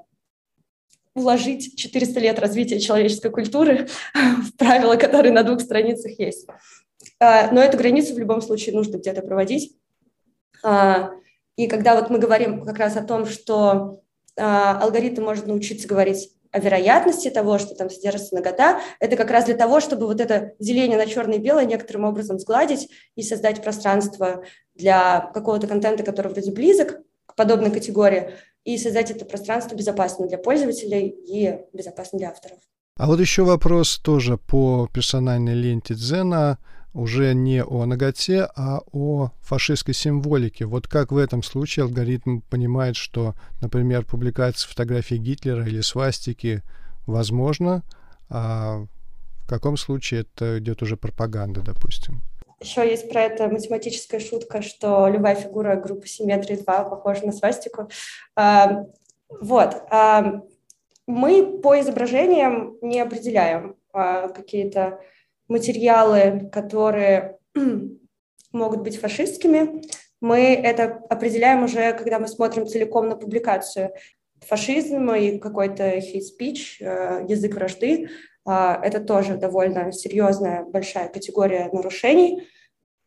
уложить 1.14 1.78
400 1.78 2.20
лет 2.20 2.40
развития 2.40 2.80
человеческой 2.80 3.32
культуры 3.32 3.88
в 4.14 4.58
правила, 4.58 4.96
которые 4.96 5.32
на 5.32 5.44
двух 5.44 5.62
страницах 5.62 6.20
есть. 6.20 6.48
А, 7.20 7.52
но 7.52 7.62
эту 7.62 7.78
границу 7.78 8.14
в 8.14 8.20
любом 8.20 8.42
случае 8.42 8.76
нужно 8.76 8.98
где-то 8.98 9.22
проводить. 9.22 9.76
А, 10.64 11.12
и 11.56 11.68
когда 11.68 11.96
вот 11.96 12.10
мы 12.10 12.20
говорим 12.20 12.66
как 12.66 12.78
раз 12.78 12.98
о 12.98 13.04
том, 13.04 13.26
что 13.26 14.02
а, 14.38 14.80
алгоритм 14.80 15.24
может 15.24 15.48
научиться 15.48 15.88
говорить 15.88 16.32
о 16.52 16.60
вероятности 16.60 17.30
того, 17.30 17.58
что 17.60 17.76
там 17.76 17.90
содержится 17.90 18.36
нагота, 18.36 18.82
это 19.00 19.16
как 19.16 19.32
раз 19.32 19.46
для 19.46 19.56
того, 19.56 19.80
чтобы 19.80 20.06
вот 20.06 20.20
это 20.20 20.54
деление 20.60 20.98
на 20.98 21.06
черное 21.06 21.38
и 21.38 21.42
белое 21.42 21.66
некоторым 21.66 22.06
образом 22.06 22.40
сгладить 22.40 22.90
и 23.16 23.24
создать 23.24 23.62
пространство 23.62 24.44
для 24.76 25.32
какого-то 25.34 25.68
контента, 25.68 26.04
который 26.04 26.32
вроде 26.32 26.52
близок, 26.52 27.02
к 27.32 27.36
подобной 27.36 27.72
категории 27.72 28.32
и 28.64 28.78
создать 28.78 29.12
это 29.12 29.26
пространство 29.26 29.76
безопасным 29.76 30.28
для 30.28 30.38
пользователей 30.38 31.08
и 31.08 31.58
безопасным 31.74 32.20
для 32.20 32.30
авторов. 32.30 32.58
А 32.98 33.08
вот 33.08 33.20
еще 33.20 33.44
вопрос 33.44 33.98
тоже 33.98 34.38
по 34.38 34.88
персональной 34.94 35.56
ленте 35.56 35.96
Дзена, 35.96 36.60
уже 36.94 37.34
не 37.34 37.64
о 37.64 37.86
ноготе, 37.86 38.50
а 38.56 38.82
о 38.92 39.32
фашистской 39.40 39.94
символике. 39.94 40.66
Вот 40.66 40.88
как 40.88 41.12
в 41.12 41.18
этом 41.18 41.42
случае 41.42 41.86
алгоритм 41.86 42.42
понимает, 42.42 42.98
что, 42.98 43.34
например, 43.62 44.06
публикация 44.06 44.68
фотографии 44.68 45.16
Гитлера 45.16 45.66
или 45.66 45.82
свастики 45.82 46.64
возможно, 47.06 47.84
а 48.30 48.86
в 49.46 49.48
каком 49.48 49.78
случае 49.78 50.22
это 50.22 50.60
идет 50.60 50.82
уже 50.82 50.98
пропаганда, 50.98 51.62
допустим? 51.62 52.22
Еще 52.62 52.88
есть 52.88 53.10
про 53.10 53.24
это 53.24 53.48
математическая 53.48 54.20
шутка, 54.20 54.62
что 54.62 55.08
любая 55.08 55.34
фигура 55.34 55.76
группы 55.76 56.08
симметрии 56.08 56.56
2 56.56 56.84
похожа 56.86 57.26
на 57.26 57.32
свастику. 57.32 57.90
А, 58.36 58.86
вот. 59.30 59.82
А, 59.90 60.44
мы 61.08 61.60
по 61.60 61.80
изображениям 61.80 62.78
не 62.82 63.00
определяем 63.00 63.78
а, 63.92 64.28
какие-то 64.30 65.00
материалы, 65.48 66.52
которые 66.54 67.40
могут 68.52 68.82
быть 68.82 69.00
фашистскими. 69.00 69.82
Мы 70.22 70.54
это 70.54 71.02
определяем 71.10 71.64
уже, 71.64 71.94
когда 71.94 72.20
мы 72.20 72.28
смотрим 72.28 72.68
целиком 72.68 73.10
на 73.10 73.16
публикацию. 73.16 73.92
Фашизм 74.42 75.10
и 75.12 75.40
какой-то 75.40 75.98
hate 75.98 76.22
speech, 76.40 77.28
язык 77.28 77.56
вражды 77.56 78.10
это 78.46 79.00
тоже 79.00 79.38
довольно 79.38 79.92
серьезная, 79.92 80.64
большая 80.64 81.10
категория 81.10 81.70
нарушений, 81.72 82.48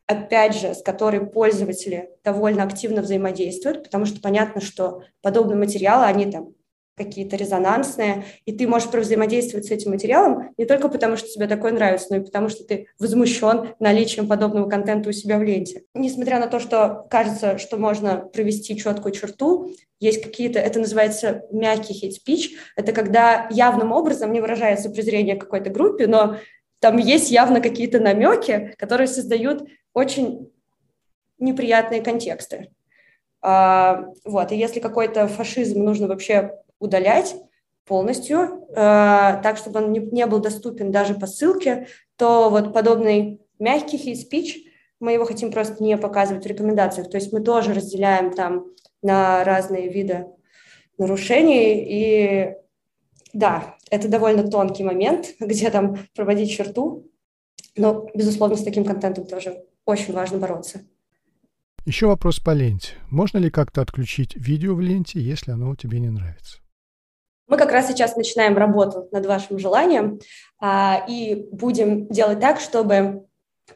опять 0.07 0.55
же, 0.55 0.73
с 0.73 0.81
которой 0.81 1.25
пользователи 1.25 2.09
довольно 2.23 2.63
активно 2.63 3.01
взаимодействуют, 3.01 3.83
потому 3.83 4.05
что 4.05 4.21
понятно, 4.21 4.61
что 4.61 5.03
подобные 5.21 5.57
материалы, 5.57 6.05
они 6.05 6.31
там 6.31 6.53
какие-то 6.95 7.35
резонансные, 7.35 8.23
и 8.45 8.53
ты 8.53 8.67
можешь 8.67 8.89
взаимодействовать 8.89 9.65
с 9.65 9.71
этим 9.71 9.91
материалом 9.91 10.53
не 10.57 10.65
только 10.65 10.87
потому, 10.87 11.17
что 11.17 11.27
тебе 11.27 11.47
такое 11.47 11.73
нравится, 11.73 12.07
но 12.09 12.17
и 12.17 12.23
потому, 12.23 12.47
что 12.47 12.63
ты 12.63 12.87
возмущен 12.99 13.73
наличием 13.79 14.27
подобного 14.27 14.69
контента 14.69 15.09
у 15.09 15.11
себя 15.11 15.37
в 15.37 15.43
ленте. 15.43 15.83
Несмотря 15.93 16.39
на 16.39 16.47
то, 16.47 16.59
что 16.59 17.05
кажется, 17.09 17.57
что 17.57 17.77
можно 17.77 18.17
провести 18.17 18.77
четкую 18.77 19.13
черту, 19.13 19.73
есть 19.99 20.23
какие-то, 20.23 20.59
это 20.59 20.79
называется 20.79 21.41
мягкий 21.51 21.93
хейт-спич, 21.93 22.53
это 22.77 22.93
когда 22.93 23.47
явным 23.49 23.91
образом 23.91 24.31
не 24.31 24.39
выражается 24.39 24.89
презрение 24.89 25.35
какой-то 25.35 25.69
группе, 25.69 26.07
но 26.07 26.37
там 26.79 26.97
есть 26.97 27.31
явно 27.31 27.61
какие-то 27.61 27.99
намеки, 27.99 28.73
которые 28.77 29.07
создают 29.07 29.67
очень 29.95 30.51
неприятные 31.39 32.01
контексты. 32.01 32.69
А, 33.41 34.05
вот, 34.23 34.51
и 34.51 34.57
если 34.57 34.79
какой-то 34.79 35.27
фашизм 35.27 35.83
нужно 35.83 36.07
вообще 36.07 36.59
удалять 36.79 37.35
полностью, 37.85 38.67
э, 38.69 38.73
так, 38.75 39.57
чтобы 39.57 39.79
он 39.79 39.91
не, 39.91 39.99
не 39.99 40.25
был 40.25 40.39
доступен 40.39 40.91
даже 40.91 41.15
по 41.15 41.27
ссылке, 41.27 41.87
то 42.17 42.49
вот 42.49 42.73
подобный 42.73 43.41
мягкий 43.59 43.97
хейт-спич, 43.97 44.65
мы 44.99 45.13
его 45.13 45.25
хотим 45.25 45.51
просто 45.51 45.83
не 45.83 45.97
показывать 45.97 46.43
в 46.43 46.47
рекомендациях. 46.47 47.09
То 47.09 47.17
есть 47.17 47.31
мы 47.31 47.41
тоже 47.41 47.73
разделяем 47.73 48.31
там 48.31 48.65
на 49.01 49.43
разные 49.43 49.89
виды 49.89 50.25
нарушений. 50.97 51.85
И 51.87 52.55
да, 53.33 53.75
это 53.91 54.07
довольно 54.07 54.49
тонкий 54.49 54.83
момент, 54.83 55.35
где 55.39 55.69
там 55.69 55.97
проводить 56.15 56.51
черту. 56.51 57.07
Но, 57.77 58.07
безусловно, 58.15 58.55
с 58.55 58.63
таким 58.63 58.85
контентом 58.85 59.25
тоже 59.25 59.63
очень 59.85 60.13
важно 60.13 60.37
бороться. 60.37 60.81
Еще 61.85 62.07
вопрос 62.07 62.39
по 62.39 62.51
ленте. 62.51 62.93
Можно 63.11 63.37
ли 63.37 63.51
как-то 63.51 63.81
отключить 63.81 64.35
видео 64.35 64.73
в 64.73 64.81
ленте, 64.81 65.19
если 65.19 65.51
оно 65.51 65.75
тебе 65.75 65.99
не 65.99 66.09
нравится? 66.09 66.57
Мы 67.47 67.57
как 67.57 67.71
раз 67.71 67.87
сейчас 67.87 68.15
начинаем 68.15 68.57
работу 68.57 69.07
над 69.11 69.25
вашим 69.27 69.59
желанием 69.59 70.19
а, 70.59 71.05
и 71.07 71.47
будем 71.51 72.07
делать 72.07 72.39
так, 72.39 72.59
чтобы 72.59 73.27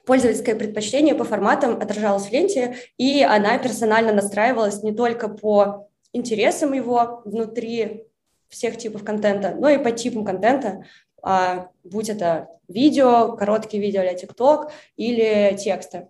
пользовательское 0.06 0.56
предпочтение 0.56 1.14
по 1.14 1.24
форматам 1.24 1.80
отражалось 1.80 2.26
в 2.26 2.32
ленте, 2.32 2.78
и 2.98 3.22
она 3.22 3.60
персонально 3.60 4.12
настраивалась 4.12 4.82
не 4.82 4.92
только 4.92 5.30
по 5.30 5.88
интересам 6.14 6.74
его 6.74 7.22
внутри 7.26 8.06
всех 8.48 8.78
типов 8.78 9.04
контента, 9.04 9.56
но 9.56 9.70
и 9.70 9.78
по 9.78 9.92
типам 9.92 10.26
контента, 10.26 10.86
будь 11.84 12.10
это 12.10 12.50
видео, 12.68 13.36
короткие 13.36 13.82
видео 13.82 14.02
для 14.02 14.14
TikTok 14.14 14.72
или 14.96 15.58
тексты. 15.58 16.10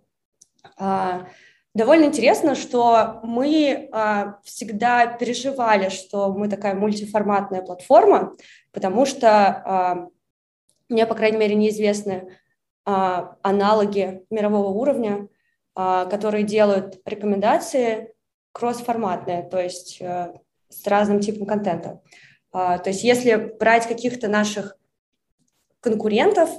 А, 0.78 1.28
Довольно 1.76 2.06
интересно, 2.06 2.56
что 2.56 3.19
мы 3.22 3.89
а, 3.91 4.39
всегда 4.43 5.06
переживали, 5.06 5.89
что 5.89 6.34
мы 6.34 6.50
такая 6.50 6.74
мультиформатная 6.74 7.62
платформа, 7.62 8.36
потому 8.72 9.06
что 9.06 9.30
а, 9.30 10.08
мне, 10.89 11.06
по 11.06 11.13
крайней 11.13 11.38
мере, 11.38 11.54
неизвестны 11.54 12.36
а, 12.86 13.36
аналоги 13.43 14.26
мирового 14.32 14.69
уровня, 14.69 15.30
а, 15.76 16.06
которые 16.08 16.43
делают 16.43 17.00
рекомендации 17.06 18.15
кроссформатные, 18.52 19.43
то 19.43 19.62
есть 19.62 20.02
а, 20.02 20.34
с 20.69 20.88
разным 20.88 21.19
типом 21.19 21.45
контента. 21.45 22.02
А, 22.52 22.80
то 22.80 22.89
есть 22.89 23.04
если 23.04 23.36
брать 23.60 23.88
каких-то 23.88 24.28
наших 24.28 24.76
конкурентов, 25.81 26.49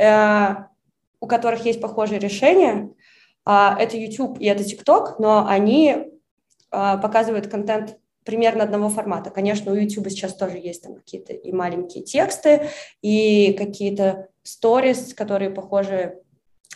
а, 0.00 0.68
у 1.20 1.26
которых 1.26 1.64
есть 1.64 1.80
похожие 1.80 2.18
решения, 2.18 2.90
это 3.46 3.96
YouTube 3.96 4.38
и 4.40 4.46
это 4.46 4.62
TikTok, 4.62 5.16
но 5.18 5.46
они 5.46 6.06
показывают 6.70 7.46
контент 7.46 7.98
примерно 8.24 8.64
одного 8.64 8.88
формата. 8.88 9.30
Конечно, 9.30 9.70
у 9.70 9.74
YouTube 9.74 10.08
сейчас 10.08 10.34
тоже 10.34 10.56
есть 10.56 10.82
там 10.82 10.94
какие-то 10.96 11.34
и 11.34 11.52
маленькие 11.52 12.04
тексты, 12.04 12.68
и 13.02 13.52
какие-то 13.52 14.28
сторис, 14.42 15.14
которые 15.14 15.50
похожи 15.50 16.18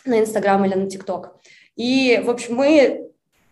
на 0.05 0.19
Инстаграм 0.19 0.63
или 0.63 0.75
на 0.75 0.89
ТикТок. 0.89 1.35
И, 1.75 2.21
в 2.23 2.29
общем, 2.29 2.55
мы 2.55 3.09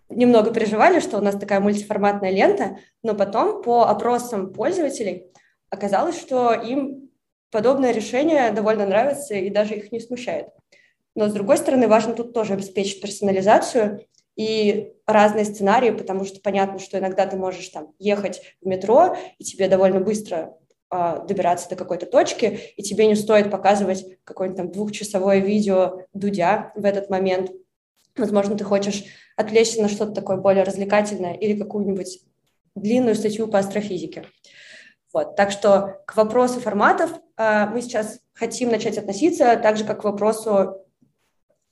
немного 0.10 0.54
переживали, 0.54 1.00
что 1.00 1.18
у 1.18 1.22
нас 1.22 1.36
такая 1.36 1.60
мультиформатная 1.60 2.32
лента, 2.32 2.78
но 3.04 3.14
потом 3.14 3.62
по 3.62 3.90
опросам 3.90 4.54
пользователей 4.54 5.26
оказалось, 5.70 6.20
что 6.20 6.54
им 6.54 7.07
подобное 7.52 7.92
решение 7.92 8.52
довольно 8.52 8.86
нравится 8.86 9.36
и 9.36 9.50
даже 9.50 9.76
их 9.76 9.92
не 9.92 10.00
смущает. 10.00 10.48
Но, 11.16 11.30
с 11.30 11.34
другой 11.34 11.58
стороны, 11.58 11.88
важно 11.88 12.14
тут 12.14 12.34
тоже 12.34 12.54
обеспечить 12.54 13.02
персонализацию 13.02 14.06
и 14.36 14.94
разные 15.08 15.46
сценарии, 15.46 15.90
потому 15.90 16.26
что 16.26 16.40
понятно, 16.42 16.80
что 16.80 17.00
иногда 17.00 17.26
ты 17.26 17.38
можешь 17.38 17.68
там 17.70 17.94
ехать 17.98 18.42
в 18.62 18.68
метро, 18.68 19.18
и 19.40 19.44
тебе 19.44 19.68
довольно 19.68 20.00
быстро 20.00 20.56
э, 20.92 21.20
добираться 21.28 21.70
до 21.70 21.76
какой-то 21.76 22.06
точки, 22.06 22.60
и 22.76 22.84
тебе 22.84 23.08
не 23.08 23.16
стоит 23.16 23.50
показывать 23.50 24.06
какое-нибудь 24.24 24.58
там 24.58 24.72
двухчасовое 24.72 25.40
видео 25.40 26.02
Дудя 26.14 26.72
в 26.76 26.86
этот 26.86 27.10
момент. 27.10 27.52
Возможно, 28.16 28.56
ты 28.56 28.64
хочешь 28.64 29.06
отвлечься 29.36 29.82
на 29.82 29.90
что-то 29.90 30.12
такое 30.12 30.38
более 30.38 30.64
развлекательное 30.64 31.34
или 31.34 31.58
какую-нибудь 31.58 32.20
длинную 32.76 33.16
статью 33.16 33.48
по 33.48 33.58
астрофизике. 33.58 34.26
Вот. 35.14 35.36
Так 35.36 35.52
что 35.52 36.02
к 36.06 36.16
вопросу 36.16 36.60
форматов 36.60 37.12
э, 37.38 37.68
мы 37.68 37.82
сейчас 37.82 38.20
хотим 38.34 38.70
начать 38.70 38.98
относиться 38.98 39.58
так 39.62 39.78
же, 39.78 39.86
как 39.86 40.02
к 40.02 40.04
вопросу 40.04 40.84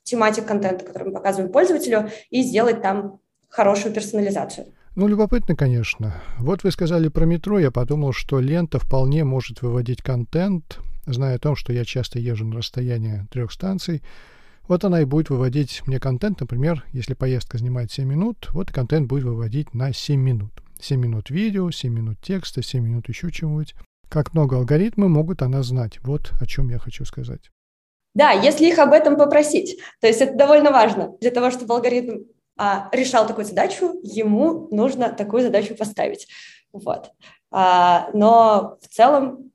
тематик 0.04 0.46
контента, 0.46 0.86
который 0.86 1.06
мы 1.06 1.14
показываем 1.14 1.52
пользователю, 1.52 2.10
и 2.30 2.42
сделать 2.42 2.82
там 2.82 3.20
хорошую 3.50 3.94
персонализацию. 3.94 4.68
Ну, 4.96 5.08
любопытно, 5.08 5.56
конечно. 5.56 6.22
Вот 6.40 6.64
вы 6.64 6.72
сказали 6.72 7.10
про 7.10 7.26
метро, 7.26 7.60
я 7.60 7.72
подумал, 7.72 8.14
что 8.14 8.40
лента 8.40 8.80
вполне 8.80 9.26
может 9.26 9.62
выводить 9.62 10.02
контент, 10.02 10.80
зная 11.06 11.36
о 11.36 11.40
том, 11.40 11.56
что 11.56 11.74
я 11.74 11.84
часто 11.84 12.20
езжу 12.20 12.46
на 12.46 12.58
расстояние 12.58 13.28
трех 13.32 13.52
станций. 13.52 14.02
Вот 14.68 14.84
она 14.84 15.02
и 15.02 15.06
будет 15.06 15.30
выводить 15.30 15.84
мне 15.86 16.00
контент, 16.00 16.40
например, 16.40 16.86
если 16.92 17.14
поездка 17.14 17.58
занимает 17.58 17.92
7 17.92 18.08
минут, 18.08 18.48
вот 18.52 18.72
контент 18.72 19.08
будет 19.08 19.26
выводить 19.26 19.74
на 19.74 19.94
7 19.94 20.20
минут. 20.20 20.65
7 20.80 21.00
минут 21.00 21.30
видео, 21.30 21.72
7 21.72 21.94
минут 21.94 22.18
текста, 22.22 22.62
7 22.62 22.84
минут 22.84 23.10
еще 23.10 23.32
чего-нибудь. 23.32 23.76
Как 24.10 24.34
много 24.34 24.58
алгоритмы 24.58 25.10
могут 25.10 25.42
она 25.42 25.64
знать. 25.64 26.00
Вот 26.04 26.34
о 26.40 26.46
чем 26.46 26.70
я 26.70 26.80
хочу 26.80 27.06
сказать. 27.06 27.52
Да, 28.14 28.32
если 28.32 28.66
их 28.66 28.80
об 28.80 28.94
этом 28.94 29.18
попросить. 29.18 29.80
То 30.00 30.08
есть 30.08 30.22
это 30.22 30.36
довольно 30.36 30.72
важно. 30.72 31.18
Для 31.20 31.32
того, 31.32 31.52
чтобы 31.52 31.74
алгоритм 31.74 32.24
а, 32.58 32.90
решал 32.94 33.28
такую 33.28 33.46
задачу, 33.46 34.00
ему 34.04 34.70
нужно 34.72 35.10
такую 35.10 35.44
задачу 35.44 35.76
поставить. 35.76 36.28
Вот. 36.72 37.12
А, 37.52 38.10
но 38.14 38.78
в 38.82 38.88
целом, 38.88 39.52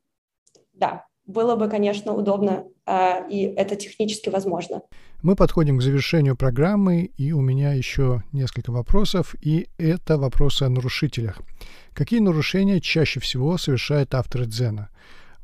да, 0.74 1.06
было 1.24 1.56
бы, 1.56 1.68
конечно, 1.68 2.12
удобно, 2.12 2.66
а, 2.85 3.26
и 3.28 3.44
это 3.44 3.76
технически 3.76 4.28
возможно. 4.28 4.83
Мы 5.22 5.37
подходим 5.37 5.78
к 5.78 5.83
завершению 5.83 6.37
программы, 6.37 7.11
и 7.16 7.33
у 7.33 7.40
меня 7.40 7.74
еще 7.74 8.22
несколько 8.33 8.70
вопросов, 8.70 9.35
и 9.40 9.68
это 9.78 10.16
вопросы 10.16 10.62
о 10.64 10.68
нарушителях. 10.68 11.40
Какие 11.92 12.20
нарушения 12.20 12.80
чаще 12.80 13.20
всего 13.20 13.59
совершают 13.59 14.14
авторы 14.14 14.46
Дзена? 14.46 14.88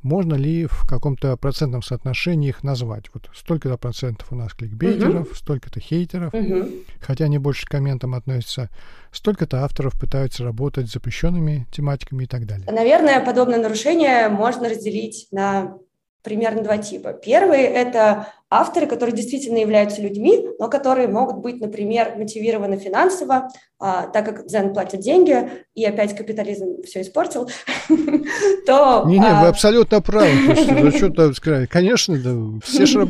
можно 0.06 0.34
ли 0.34 0.66
в 0.66 0.86
каком-то 0.86 1.36
процентном 1.36 1.82
соотношении 1.82 2.50
их 2.50 2.62
назвать? 2.62 3.06
Вот 3.12 3.28
столько-то 3.34 3.76
процентов 3.76 4.28
у 4.30 4.36
нас 4.36 4.54
кликбейтеров, 4.54 5.26
угу. 5.26 5.34
столько-то 5.34 5.80
хейтеров, 5.80 6.32
угу. 6.32 6.68
хотя 7.00 7.24
они 7.24 7.38
больше 7.38 7.66
к 7.66 7.70
комментам 7.70 8.14
относятся, 8.14 8.70
столько-то 9.10 9.64
авторов 9.64 9.98
пытаются 9.98 10.44
работать 10.44 10.88
с 10.88 10.92
запрещенными 10.92 11.66
тематиками 11.72 12.24
и 12.24 12.26
так 12.26 12.46
далее. 12.46 12.66
Наверное, 12.70 13.24
подобное 13.24 13.60
нарушение 13.60 14.28
можно 14.28 14.68
разделить 14.68 15.26
на 15.32 15.76
примерно 16.22 16.62
два 16.62 16.78
типа. 16.78 17.12
Первый– 17.12 17.60
это 17.62 18.28
авторы, 18.50 18.86
которые 18.86 19.14
действительно 19.14 19.58
являются 19.58 20.00
людьми, 20.00 20.46
но 20.58 20.68
которые 20.68 21.08
могут 21.08 21.38
быть, 21.38 21.60
например, 21.60 22.16
мотивированы 22.16 22.76
финансово, 22.76 23.48
а, 23.78 24.06
так 24.06 24.24
как 24.24 24.46
Дзен 24.46 24.72
платит 24.72 25.00
деньги, 25.00 25.50
и 25.74 25.84
опять 25.84 26.16
капитализм 26.16 26.82
все 26.84 27.02
испортил, 27.02 27.48
то... 28.66 29.04
Не-не, 29.06 29.26
а... 29.26 29.42
вы 29.42 29.48
абсолютно 29.48 30.00
правы. 30.00 30.30
Ну, 30.70 30.90
что-то 30.90 31.32
сказать. 31.34 31.68
Конечно, 31.68 32.16
да, 32.18 32.60
все 32.64 32.86
ж 32.86 33.06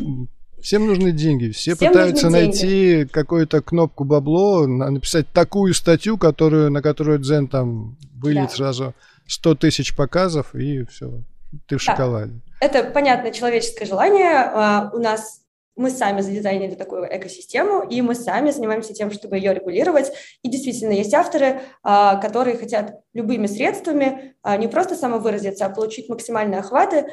Всем 0.66 0.86
нужны 0.86 1.12
деньги. 1.12 1.50
Все 1.50 1.76
Всем 1.76 1.92
пытаются 1.92 2.28
найти 2.28 3.04
какую-то 3.04 3.62
кнопку 3.62 4.02
бабло, 4.02 4.66
написать 4.66 5.28
такую 5.32 5.74
статью, 5.74 6.18
которую, 6.18 6.72
на 6.72 6.82
которую 6.82 7.20
Дзен 7.20 7.46
там 7.46 7.96
выльет 8.14 8.48
да. 8.48 8.56
сразу 8.56 8.94
100 9.28 9.54
тысяч 9.56 9.94
показов, 9.94 10.56
и 10.56 10.84
все, 10.86 11.22
ты 11.66 11.78
в 11.78 11.84
да. 11.84 11.92
шоколаде. 11.92 12.32
Это 12.60 12.84
понятное 12.84 13.32
человеческое 13.32 13.84
желание. 13.86 14.32
А, 14.32 14.90
у 14.92 14.98
нас 14.98 15.42
мы 15.76 15.90
сами 15.90 16.22
задизайнили 16.22 16.74
такую 16.74 17.04
экосистему, 17.04 17.82
и 17.82 18.00
мы 18.00 18.14
сами 18.14 18.50
занимаемся 18.50 18.94
тем, 18.94 19.10
чтобы 19.10 19.36
ее 19.36 19.52
регулировать. 19.52 20.10
И 20.42 20.48
действительно, 20.48 20.92
есть 20.92 21.12
авторы, 21.12 21.60
а, 21.82 22.16
которые 22.16 22.56
хотят 22.56 23.00
любыми 23.12 23.46
средствами 23.46 24.36
а, 24.42 24.56
не 24.56 24.68
просто 24.68 24.94
самовыразиться, 24.94 25.66
а 25.66 25.70
получить 25.70 26.08
максимальные 26.08 26.60
охваты, 26.60 27.06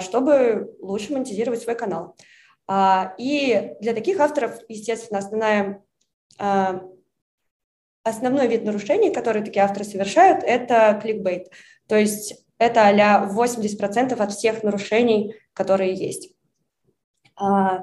чтобы 0.00 0.74
лучше 0.80 1.12
монетизировать 1.12 1.60
свой 1.60 1.76
канал. 1.76 2.16
И 3.18 3.74
для 3.80 3.92
таких 3.92 4.18
авторов, 4.18 4.58
естественно, 4.68 5.20
основная, 5.20 5.84
основной 8.02 8.48
вид 8.48 8.64
нарушений, 8.64 9.12
которые 9.12 9.44
такие 9.44 9.64
авторы 9.64 9.84
совершают, 9.84 10.42
это 10.42 10.98
кликбейт. 11.00 11.52
То 11.86 11.96
есть 11.96 12.45
это 12.58 12.88
а 12.88 13.28
80% 13.28 14.14
от 14.14 14.32
всех 14.32 14.62
нарушений, 14.62 15.34
которые 15.52 15.94
есть. 15.94 16.30
А, 17.36 17.82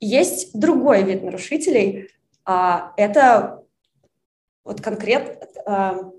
есть 0.00 0.58
другой 0.58 1.02
вид 1.02 1.22
нарушителей. 1.22 2.10
А, 2.44 2.92
это 2.96 3.64
вот 4.64 4.80
конкретно 4.80 6.12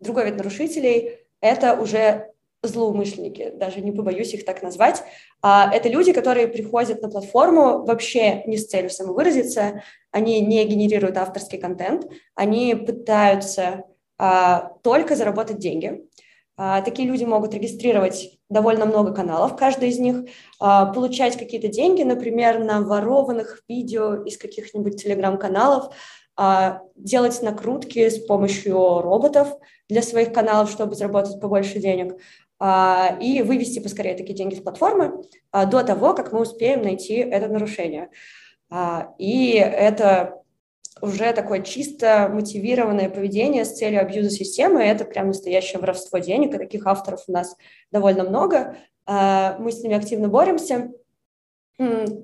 другой 0.00 0.26
вид 0.26 0.36
нарушителей– 0.36 1.18
это 1.40 1.74
уже 1.74 2.32
злоумышленники, 2.62 3.50
даже 3.50 3.80
не 3.80 3.92
побоюсь 3.92 4.32
их 4.32 4.44
так 4.44 4.62
назвать. 4.62 5.02
Это 5.42 5.88
люди, 5.88 6.12
которые 6.12 6.48
приходят 6.48 7.02
на 7.02 7.08
платформу 7.08 7.84
вообще 7.84 8.42
не 8.46 8.56
с 8.56 8.66
целью 8.66 8.90
самовыразиться, 8.90 9.82
они 10.10 10.40
не 10.40 10.64
генерируют 10.64 11.16
авторский 11.16 11.58
контент, 11.58 12.06
они 12.34 12.74
пытаются 12.74 13.84
только 14.82 15.14
заработать 15.14 15.58
деньги. 15.58 16.04
А, 16.60 16.82
такие 16.82 17.08
люди 17.08 17.22
могут 17.24 17.54
регистрировать 17.54 18.36
довольно 18.50 18.84
много 18.84 19.14
каналов, 19.14 19.56
каждый 19.56 19.90
из 19.90 20.00
них, 20.00 20.24
а, 20.58 20.86
получать 20.86 21.38
какие-то 21.38 21.68
деньги, 21.68 22.02
например, 22.02 22.58
на 22.58 22.80
ворованных 22.80 23.62
видео 23.68 24.24
из 24.24 24.36
каких-нибудь 24.36 25.00
телеграм-каналов, 25.00 25.94
а, 26.36 26.80
делать 26.96 27.40
накрутки 27.42 28.08
с 28.08 28.18
помощью 28.26 28.74
роботов 28.74 29.56
для 29.88 30.02
своих 30.02 30.32
каналов, 30.32 30.68
чтобы 30.70 30.96
заработать 30.96 31.40
побольше 31.40 31.78
денег, 31.78 32.16
и 32.60 33.44
вывести 33.46 33.78
поскорее 33.78 34.16
такие 34.16 34.34
деньги 34.34 34.56
с 34.56 34.60
платформы 34.60 35.22
до 35.52 35.84
того, 35.84 36.12
как 36.12 36.32
мы 36.32 36.40
успеем 36.40 36.82
найти 36.82 37.14
это 37.14 37.46
нарушение. 37.46 38.10
И 39.16 39.52
это 39.52 40.37
уже 41.02 41.32
такое 41.32 41.62
чисто 41.62 42.28
мотивированное 42.32 43.08
поведение 43.08 43.64
с 43.64 43.76
целью 43.76 44.00
абьюза 44.00 44.30
системы. 44.30 44.82
Это 44.82 45.04
прям 45.04 45.28
настоящее 45.28 45.80
воровство 45.80 46.18
денег, 46.18 46.54
и 46.54 46.58
таких 46.58 46.86
авторов 46.86 47.24
у 47.26 47.32
нас 47.32 47.56
довольно 47.90 48.24
много. 48.24 48.76
А, 49.06 49.56
мы 49.58 49.72
с 49.72 49.82
ними 49.82 49.96
активно 49.96 50.28
боремся. 50.28 50.92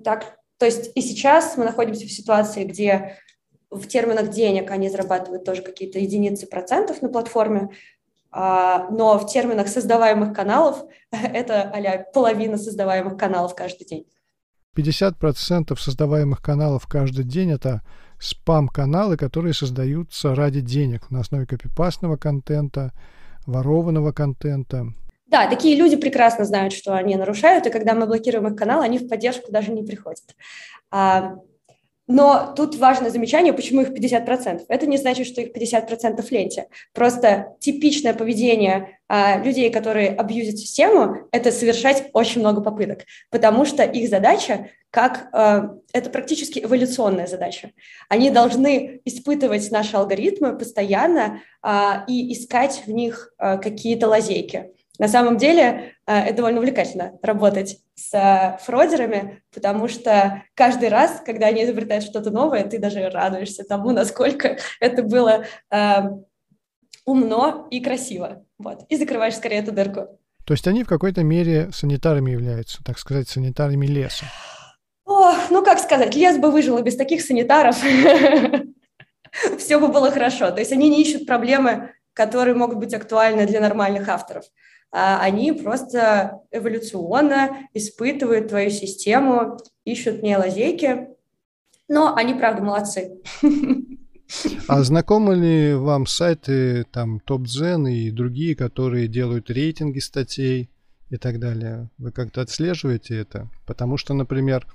Так, 0.05 0.39
то 0.59 0.67
есть 0.67 0.93
и 0.95 1.01
сейчас 1.01 1.57
мы 1.57 1.65
находимся 1.65 2.07
в 2.07 2.13
ситуации, 2.13 2.65
где 2.65 3.19
в 3.71 3.87
терминах 3.87 4.31
денег 4.31 4.71
они 4.71 4.89
зарабатывают 4.89 5.45
тоже 5.45 5.63
какие-то 5.63 5.99
единицы 5.99 6.47
процентов 6.47 7.03
на 7.03 7.09
платформе, 7.09 7.71
а, 8.31 8.89
но 8.91 9.19
в 9.19 9.27
терминах 9.27 9.69
создаваемых 9.69 10.35
каналов 10.35 10.85
это 11.11 11.63
а 11.63 12.05
половина 12.13 12.57
создаваемых 12.57 13.17
каналов 13.17 13.55
каждый 13.55 13.87
день. 13.87 14.07
50% 14.77 15.77
создаваемых 15.79 16.43
каналов 16.43 16.87
каждый 16.89 17.25
день– 17.25 17.53
это 17.53 17.83
спам-каналы, 18.25 19.16
которые 19.16 19.54
создаются 19.54 20.35
ради 20.35 20.60
денег 20.60 21.10
на 21.10 21.20
основе 21.20 21.46
копипастного 21.46 22.16
контента, 22.16 22.92
ворованного 23.46 24.12
контента. 24.12 24.87
Да, 25.27 25.48
такие 25.48 25.77
люди 25.77 25.96
прекрасно 25.96 26.44
знают, 26.44 26.72
что 26.72 26.94
они 26.94 27.16
нарушают, 27.16 27.66
и 27.66 27.70
когда 27.70 27.94
мы 27.94 28.06
блокируем 28.06 28.46
их 28.46 28.56
канал, 28.56 28.81
они 28.81 28.98
в 28.98 29.08
поддержку 29.08 29.52
даже 29.52 29.72
не 29.72 29.83
приходят. 29.83 30.25
А, 30.90 31.35
но 32.06 32.52
тут 32.54 32.77
важное 32.77 33.10
замечание, 33.10 33.54
почему 33.54 33.81
их 33.81 33.88
50%. 33.88 34.64
Это 34.68 34.87
не 34.87 34.98
значит, 34.98 35.27
что 35.27 35.40
их 35.40 35.56
50% 35.56 36.20
в 36.22 36.31
ленте. 36.31 36.66
Просто 36.92 37.56
типичное 37.60 38.12
поведение 38.12 38.98
а, 39.08 39.38
людей, 39.38 39.70
которые 39.70 40.08
абьюзят 40.10 40.58
систему, 40.58 41.29
это 41.33 41.50
совершать 41.50 42.10
очень 42.12 42.40
много 42.40 42.60
попыток, 42.60 43.00
потому 43.31 43.64
что 43.64 43.83
их 43.83 44.08
задача 44.10 44.70
как 44.95 45.29
э, 45.33 45.71
это 45.92 46.09
практически 46.09 46.61
эволюционная 46.61 47.27
задача. 47.27 47.73
Они 48.09 48.31
должны 48.31 49.01
испытывать 49.05 49.73
наши 49.73 49.97
алгоритмы 49.97 50.57
постоянно 50.57 51.40
э, 51.65 51.71
и 52.07 52.33
искать 52.33 52.85
в 52.87 52.92
них 52.92 53.35
э, 53.40 53.59
какие-то 53.59 54.07
лазейки. 54.07 54.71
На 55.01 55.09
самом 55.09 55.37
деле 55.37 55.95
э, 56.07 56.17
это 56.17 56.37
довольно 56.37 56.61
увлекательно 56.61 57.19
работать 57.23 57.79
с 57.97 58.15
э, 58.15 58.57
фродерами, 58.65 59.42
потому 59.53 59.88
что 59.88 60.45
каждый 60.55 60.90
раз, 60.90 61.21
когда 61.27 61.49
они 61.49 61.65
изобретают 61.65 62.05
что-то 62.05 62.31
новое, 62.31 62.63
ты 62.63 62.79
даже 62.79 63.11
радуешься 63.11 63.65
тому, 63.65 63.90
насколько 63.90 64.59
это 64.79 65.03
было 65.03 65.45
э, 65.73 66.03
умно 67.05 67.67
и 67.69 67.81
красиво. 67.81 68.45
Вот. 68.59 68.85
И 68.88 68.97
закрываешь 68.97 69.35
скорее 69.35 69.59
эту 69.59 69.73
дырку. 69.73 70.21
То 70.47 70.55
есть 70.55 70.69
они 70.69 70.85
в 70.85 70.88
какой-то 70.88 71.25
мере 71.25 71.71
санитарами 71.73 72.31
являются, 72.31 72.85
так 72.85 73.01
сказать, 73.01 73.29
санитарами 73.29 73.87
леса. 73.87 74.27
Ох, 75.05 75.50
ну 75.50 75.63
как 75.63 75.79
сказать, 75.79 76.15
лес 76.15 76.38
бы 76.38 76.50
выжил 76.50 76.81
без 76.83 76.96
таких 76.96 77.23
санитаров. 77.23 77.77
Все 79.59 79.79
бы 79.81 79.88
было 79.88 80.11
хорошо. 80.11 80.50
То 80.50 80.61
есть 80.61 80.73
они 80.73 80.88
не 80.88 81.02
ищут 81.02 81.27
проблемы, 81.27 81.90
которые 82.13 82.55
могут 82.55 82.79
быть 82.79 82.94
актуальны 82.94 83.46
для 83.46 83.61
нормальных 83.61 84.09
авторов. 84.09 84.44
А 84.90 85.21
они 85.21 85.52
просто 85.52 86.40
эволюционно 86.52 87.69
испытывают 87.75 88.48
твою 88.48 88.71
систему, 88.71 89.59
ищут 89.85 90.21
в 90.21 90.23
ней 90.23 90.37
лазейки. 90.37 91.09
Но 91.88 92.15
они, 92.15 92.35
правда, 92.35 92.63
молодцы. 92.63 93.21
А 94.69 94.83
знакомы 94.83 95.35
ли 95.37 95.75
вам 95.75 96.07
сайты 96.07 96.85
там 96.85 97.21
TopZen 97.25 97.90
и 97.90 98.11
другие, 98.11 98.57
которые 98.57 99.07
делают 99.07 99.50
рейтинги 99.50 99.98
статей 99.98 100.71
и 101.11 101.19
так 101.19 101.38
далее? 101.38 101.90
Вы 101.98 102.11
как-то 102.11 102.40
отслеживаете 102.40 103.19
это? 103.19 103.50
Потому 103.67 103.98
что, 103.98 104.15
например, 104.15 104.67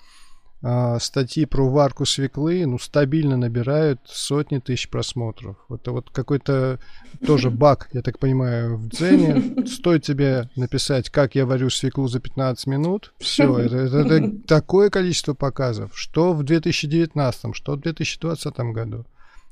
статьи 1.00 1.46
про 1.46 1.70
варку 1.70 2.06
свеклы, 2.06 2.66
ну, 2.66 2.78
стабильно 2.80 3.38
набирают 3.38 4.02
сотни 4.06 4.60
тысяч 4.60 4.90
просмотров. 4.90 5.56
Это 5.70 5.92
вот 5.92 6.10
какой-то 6.10 6.80
тоже 7.26 7.50
баг, 7.52 7.90
я 7.94 8.02
так 8.02 8.20
понимаю, 8.20 8.78
в 8.78 8.90
Дзене. 8.90 9.66
Стоит 9.66 10.04
тебе 10.04 10.50
написать, 10.58 11.10
как 11.10 11.36
я 11.36 11.46
варю 11.46 11.70
свеклу 11.70 12.08
за 12.08 12.20
15 12.20 12.68
минут, 12.68 13.14
все, 13.20 13.58
это, 13.60 13.78
это, 13.78 13.98
это 14.00 14.32
такое 14.48 14.90
количество 14.90 15.34
показов, 15.34 15.92
что 15.94 16.34
в 16.34 16.44
2019, 16.44 17.56
что 17.56 17.74
в 17.74 17.80
2020 17.80 18.58
году. 18.74 19.06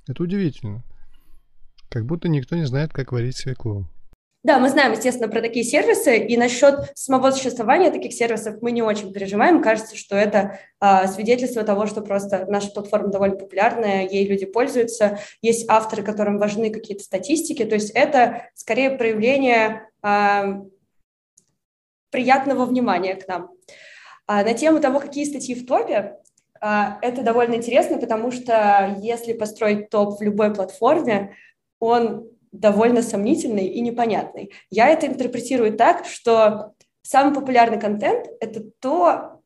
Это 0.08 0.24
удивительно. 0.24 0.84
Как 1.90 2.06
будто 2.06 2.28
никто 2.28 2.56
не 2.56 2.66
знает, 2.66 2.92
как 2.92 3.14
варить 3.14 3.38
свеклу. 3.38 3.88
Да, 4.48 4.60
мы 4.60 4.70
знаем, 4.70 4.94
естественно, 4.94 5.28
про 5.28 5.42
такие 5.42 5.66
сервисы, 5.66 6.20
и 6.20 6.38
насчет 6.38 6.98
самого 6.98 7.32
существования 7.32 7.92
таких 7.92 8.14
сервисов 8.14 8.62
мы 8.62 8.72
не 8.72 8.82
очень 8.82 9.12
переживаем. 9.12 9.62
Кажется, 9.62 9.98
что 9.98 10.16
это 10.16 10.62
а, 10.80 11.06
свидетельство 11.08 11.64
того, 11.64 11.86
что 11.86 12.00
просто 12.00 12.46
наша 12.48 12.72
платформа 12.72 13.10
довольно 13.10 13.36
популярная, 13.36 14.08
ей 14.08 14.26
люди 14.26 14.46
пользуются, 14.46 15.20
есть 15.42 15.70
авторы, 15.70 16.02
которым 16.02 16.38
важны 16.38 16.70
какие-то 16.70 17.04
статистики, 17.04 17.66
то 17.66 17.76
есть 17.76 17.90
это 17.90 18.50
скорее 18.56 18.92
проявление 18.92 19.90
а, 20.02 20.62
приятного 22.10 22.64
внимания 22.64 23.16
к 23.16 23.28
нам. 23.28 23.50
А 24.28 24.46
на 24.46 24.54
тему 24.54 24.80
того, 24.80 25.02
какие 25.02 25.26
статьи 25.26 25.56
в 25.56 25.66
топе, 25.66 26.20
а, 26.62 27.00
это 27.02 27.22
довольно 27.22 27.56
интересно, 27.56 27.98
потому 27.98 28.32
что 28.32 28.96
если 29.02 29.34
построить 29.34 29.90
топ 29.90 30.18
в 30.18 30.24
любой 30.24 30.54
платформе, 30.54 31.36
он 31.80 32.30
довольно 32.60 33.02
сомнительный 33.02 33.68
и 33.68 33.82
непонятный. 33.82 34.52
Я 34.70 34.90
это 34.90 35.08
интерпретирую 35.08 35.74
так, 35.78 36.06
что 36.06 36.74
самый 37.02 37.34
популярный 37.34 37.80
контент— 37.80 38.28
это 38.40 38.64
то, 38.80 39.42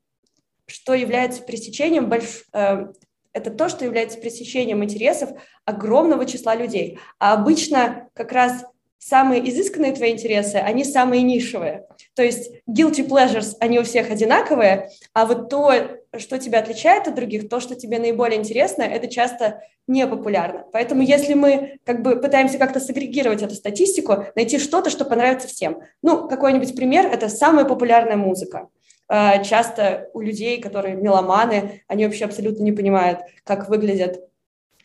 что 0.66 0.94
является 0.94 1.44
пресечением 1.44 2.10
больш... 2.10 2.44
Э, 2.54 2.88
это 3.34 3.50
то, 3.52 3.70
что 3.70 3.86
является 3.86 4.18
пресечением 4.18 4.84
интересов 4.84 5.30
огромного 5.66 6.26
числа 6.26 6.56
людей. 6.56 7.00
А 7.18 7.34
обычно 7.34 8.10
как 8.14 8.34
раз 8.34 8.66
самые 9.02 9.50
изысканные 9.50 9.94
твои 9.94 10.12
интересы, 10.12 10.58
они 10.58 10.84
самые 10.84 11.24
нишевые. 11.24 11.88
То 12.16 12.24
есть 12.24 12.52
guilty 12.70 13.08
pleasures, 13.08 13.56
они 13.60 13.80
у 13.80 13.84
всех 13.84 14.12
одинаковые, 14.12 14.90
а 15.14 15.26
вот 15.26 15.50
то, 15.50 15.74
что 16.18 16.38
тебя 16.38 16.60
отличает 16.60 17.08
от 17.08 17.16
других, 17.16 17.50
то, 17.50 17.60
что 17.60 17.76
тебе 17.76 17.98
наиболее 17.98 18.40
интересно, 18.40 18.84
это 18.84 19.08
часто 19.08 19.64
не 19.88 20.06
популярно. 20.06 20.66
Поэтому 20.72 21.02
если 21.02 21.34
мы 21.34 21.80
как 21.84 22.04
бы 22.04 22.16
пытаемся 22.16 22.60
как-то 22.60 22.80
сагрегировать 22.80 23.42
эту 23.42 23.56
статистику, 23.56 24.26
найти 24.36 24.60
что-то, 24.60 24.92
что 24.92 25.04
понравится 25.04 25.48
всем. 25.48 25.82
Ну, 26.04 26.28
какой-нибудь 26.30 26.76
пример– 26.76 27.06
это 27.12 27.28
самая 27.28 27.66
популярная 27.66 28.18
музыка. 28.18 28.70
А, 29.08 29.44
часто 29.44 30.10
у 30.14 30.22
людей, 30.22 30.62
которые 30.62 30.96
меломаны, 30.96 31.82
они 31.88 32.06
вообще 32.06 32.26
абсолютно 32.26 32.64
не 32.64 32.72
понимают, 32.72 33.22
как 33.44 33.68
выглядят 33.68 34.22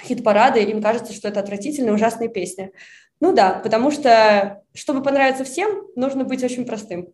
хит-парады, 0.03 0.63
им 0.63 0.83
кажется, 0.83 1.13
что 1.13 1.29
это 1.29 1.41
отвратительные, 1.41 1.95
ужасные 1.95 2.29
песни. 2.29 2.73
Ну 3.21 3.35
да, 3.35 3.61
потому 3.63 3.91
что, 3.91 4.63
чтобы 4.75 5.03
понравиться 5.03 5.45
всем, 5.45 5.85
нужно 5.97 6.25
быть 6.25 6.45
очень 6.45 6.67
простым. 6.67 7.09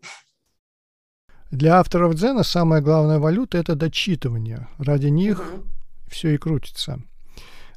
Для 1.51 1.79
авторов 1.79 2.15
дзена 2.15 2.45
самая 2.45 2.81
главная 2.81 3.19
валюта– 3.19 3.59
это 3.59 3.75
дочитывание. 3.75 4.69
Ради 4.79 5.09
них 5.09 5.41
угу. 5.41 5.65
все 6.09 6.35
и 6.35 6.39
крутится. 6.39 7.01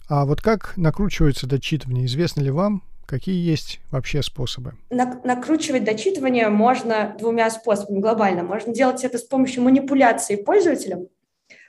А 0.07 0.25
вот 0.25 0.41
как 0.41 0.77
накручивается 0.77 1.45
дочитывание? 1.45 2.05
Известно 2.05 2.41
ли 2.41 2.51
вам, 2.51 2.83
какие 3.05 3.35
есть 3.35 3.81
вообще 3.91 4.23
способы? 4.23 4.75
накручивать 4.89 5.83
дочитывание 5.83 6.49
можно 6.49 7.15
двумя 7.19 7.49
способами 7.49 7.99
глобально. 7.99 8.43
Можно 8.43 8.73
делать 8.73 9.03
это 9.03 9.17
с 9.17 9.23
помощью 9.23 9.63
манипуляции 9.63 10.35
пользователем, 10.35 11.07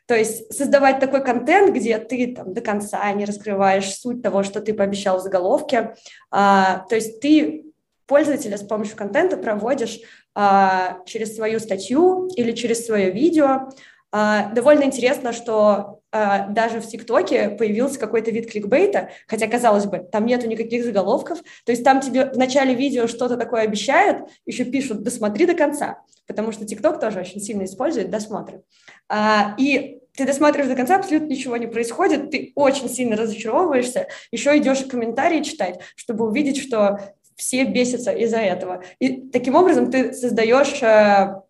то 0.07 0.14
есть 0.14 0.52
создавать 0.54 1.00
такой 1.00 1.22
контент, 1.22 1.74
где 1.74 1.98
ты 1.98 2.34
там 2.34 2.54
до 2.54 2.61
конца 2.61 3.11
не 3.12 3.24
раскрываешь 3.24 3.92
суть 3.92 4.22
того, 4.22 4.44
что 4.44 4.61
ты 4.61 4.72
пообещал 4.72 5.18
в 5.18 5.22
заголовке. 5.22 5.94
А, 6.30 6.84
то 6.88 6.94
есть 6.94 7.20
ты 7.20 7.64
пользователя 8.07 8.57
с 8.57 8.62
помощью 8.62 8.96
контента 8.96 9.36
проводишь 9.36 9.98
а, 10.34 10.98
через 11.07 11.34
свою 11.34 11.59
статью 11.59 12.28
или 12.36 12.52
через 12.52 12.86
свое 12.86 13.11
видео. 13.11 13.68
А, 14.12 14.52
довольно 14.52 14.84
интересно, 14.84 15.32
что 15.32 16.00
а, 16.12 16.48
даже 16.48 16.80
в 16.80 16.86
ТикТоке 16.86 17.50
появился 17.50 17.98
какой-то 17.98 18.30
вид 18.30 18.50
кликбейта, 18.50 19.11
хотя, 19.26 19.46
казалось 19.48 19.86
бы, 19.86 19.98
там 19.98 20.26
нету 20.26 20.46
никаких 20.46 20.84
заголовков. 20.84 21.40
То 21.64 21.72
есть 21.72 21.84
там 21.84 22.00
тебе 22.00 22.26
в 22.26 22.38
начале 22.38 22.74
видео 22.74 23.07
что-то 23.07 23.36
такое 23.36 23.62
обещают, 23.62 24.28
еще 24.46 24.64
пишут 24.64 25.02
«досмотри 25.02 25.46
до 25.46 25.54
конца», 25.54 26.02
потому 26.26 26.52
что 26.52 26.64
ТикТок 26.64 27.00
тоже 27.00 27.20
очень 27.20 27.40
сильно 27.40 27.64
использует 27.64 28.11
досмотры. 28.11 28.62
А, 29.09 29.54
и 29.59 29.98
ты 30.16 30.24
досматриваешь 30.24 30.70
до 30.70 30.76
конца, 30.76 30.96
абсолютно 30.96 31.26
ничего 31.26 31.57
не 31.57 31.66
происходит, 31.66 32.30
ты 32.30 32.52
очень 32.54 32.88
сильно 32.88 33.16
разочаровываешься, 33.16 34.09
еще 34.30 34.57
идешь 34.57 34.84
комментарии 34.84 35.42
читать, 35.42 35.80
чтобы 35.94 36.26
увидеть, 36.26 36.57
что 36.59 36.98
все 37.36 37.64
бесятся 37.64 38.12
из-за 38.12 38.38
этого. 38.38 38.82
И 38.98 39.28
таким 39.28 39.54
образом 39.57 39.90
ты 39.90 40.14
создаешь 40.14 40.82
э, 40.82 41.42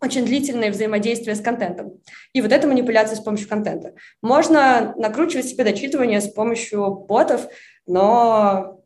очень 0.00 0.24
длительное 0.24 0.70
взаимодействие 0.70 1.34
с 1.34 1.40
контентом. 1.40 2.00
И 2.32 2.40
вот 2.40 2.52
это 2.52 2.66
манипуляция 2.66 3.16
с 3.16 3.20
помощью 3.20 3.48
контента. 3.48 3.94
Можно 4.22 4.94
накручивать 4.96 5.46
себе 5.46 5.64
дочитывание 5.64 6.20
с 6.20 6.28
помощью 6.28 6.90
ботов, 6.90 7.48
но 7.86 8.82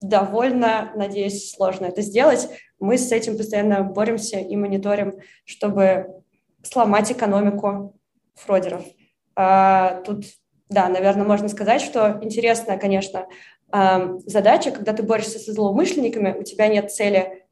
довольно, 0.00 0.92
надеюсь, 0.96 1.52
сложно 1.52 1.86
это 1.86 2.02
сделать. 2.02 2.48
Мы 2.78 2.98
с 2.98 3.12
этим 3.12 3.36
постоянно 3.36 3.82
боремся 3.82 4.38
и 4.38 4.56
мониторим, 4.56 5.14
чтобы 5.44 6.22
сломать 6.62 7.10
экономику 7.12 7.96
фродеров. 8.34 8.84
А, 9.36 10.02
тут, 10.02 10.24
да, 10.68 10.88
наверное, 10.88 11.26
можно 11.26 11.48
сказать, 11.48 11.82
что 11.82 12.18
интересная, 12.22 12.78
конечно, 12.78 13.26
задача, 14.26 14.70
когда 14.70 14.92
ты 14.92 15.02
борешься 15.02 15.38
со 15.38 15.52
злоумышленниками, 15.52 16.36
у 16.38 16.42
тебя 16.42 16.68
нет 16.68 16.92
цели 16.92 17.46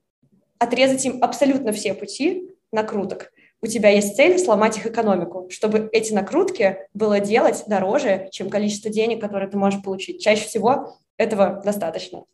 отрезать 0.58 1.04
им 1.06 1.22
абсолютно 1.22 1.72
все 1.72 1.94
пути 1.94 2.49
накруток. 2.72 3.30
У 3.62 3.66
тебя 3.66 3.90
есть 3.90 4.16
цель 4.16 4.38
сломать 4.38 4.78
их 4.78 4.86
экономику, 4.86 5.48
чтобы 5.50 5.90
эти 5.92 6.12
накрутки 6.12 6.78
было 6.94 7.20
делать 7.20 7.64
дороже, 7.66 8.28
чем 8.32 8.48
количество 8.48 8.90
денег, 8.90 9.20
которые 9.20 9.50
ты 9.50 9.58
можешь 9.58 9.82
получить. 9.82 10.22
Чаще 10.22 10.46
всего 10.46 10.96
этого 11.18 11.60
достаточно. 11.62 12.24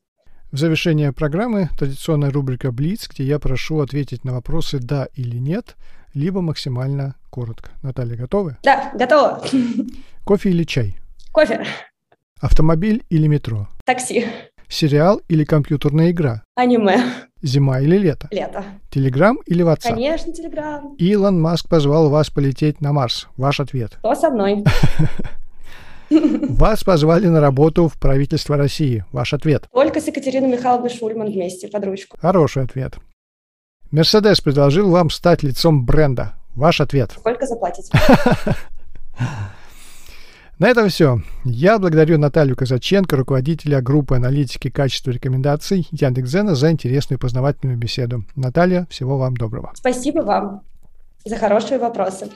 В 0.52 0.58
завершение 0.58 1.12
программы 1.12 1.68
традиционная 1.76 2.30
рубрика 2.30 2.70
«Блиц», 2.70 3.08
где 3.08 3.24
я 3.24 3.40
прошу 3.40 3.80
ответить 3.80 4.24
на 4.24 4.32
вопросы 4.32 4.78
«да» 4.78 5.08
или 5.14 5.36
«нет», 5.36 5.74
либо 6.14 6.40
максимально 6.40 7.16
коротко. 7.30 7.70
Наталья, 7.82 8.16
готовы? 8.16 8.56
Да, 8.62 8.92
готова. 8.94 9.42
Кофе 10.24 10.50
или 10.50 10.62
чай? 10.62 10.96
Кофе. 11.32 11.66
Автомобиль 12.40 13.04
или 13.10 13.26
метро? 13.26 13.66
Такси. 13.84 14.26
Сериал 14.68 15.20
или 15.28 15.44
компьютерная 15.44 16.10
игра? 16.10 16.42
Аниме. 16.54 17.00
Зима 17.42 17.80
или 17.80 17.96
лето? 17.96 18.28
Лето. 18.30 18.64
Телеграм 18.90 19.38
или 19.46 19.64
WhatsApp? 19.64 19.94
Конечно, 19.94 20.32
Телеграм. 20.32 20.94
Илон 20.98 21.40
Маск 21.40 21.68
позвал 21.68 22.10
вас 22.10 22.30
полететь 22.30 22.80
на 22.80 22.92
Марс. 22.92 23.28
Ваш 23.36 23.60
ответ? 23.60 23.92
Кто 23.98 24.14
со 24.14 24.30
мной? 24.30 24.64
Вас 26.08 26.84
позвали 26.84 27.26
на 27.26 27.40
работу 27.40 27.88
в 27.88 27.98
правительство 27.98 28.56
России. 28.56 29.04
Ваш 29.10 29.34
ответ? 29.34 29.64
Только 29.72 30.00
с 30.00 30.06
Екатериной 30.06 30.50
Михайловной 30.50 30.88
Шульман 30.90 31.32
вместе, 31.32 31.66
под 31.66 31.84
ручку. 31.84 32.16
Хороший 32.20 32.62
ответ. 32.62 32.94
Мерседес 33.90 34.40
предложил 34.40 34.90
вам 34.90 35.10
стать 35.10 35.42
лицом 35.42 35.84
бренда. 35.84 36.34
Ваш 36.54 36.80
ответ. 36.80 37.10
Сколько 37.12 37.46
заплатите? 37.46 37.90
На 40.58 40.68
этом 40.68 40.88
все. 40.88 41.20
Я 41.44 41.78
благодарю 41.78 42.16
Наталью 42.16 42.56
Казаченко, 42.56 43.14
руководителя 43.14 43.82
группы 43.82 44.16
аналитики 44.16 44.70
качества 44.70 45.10
рекомендаций 45.10 45.86
Яндекс.Зена 45.90 46.54
за 46.54 46.70
интересную 46.70 47.18
и 47.18 47.20
познавательную 47.20 47.78
беседу. 47.78 48.24
Наталья, 48.36 48.86
всего 48.88 49.18
вам 49.18 49.36
доброго. 49.36 49.72
Спасибо 49.74 50.20
вам 50.20 50.62
за 51.26 51.36
хорошие 51.36 51.78
вопросы. 51.78 52.30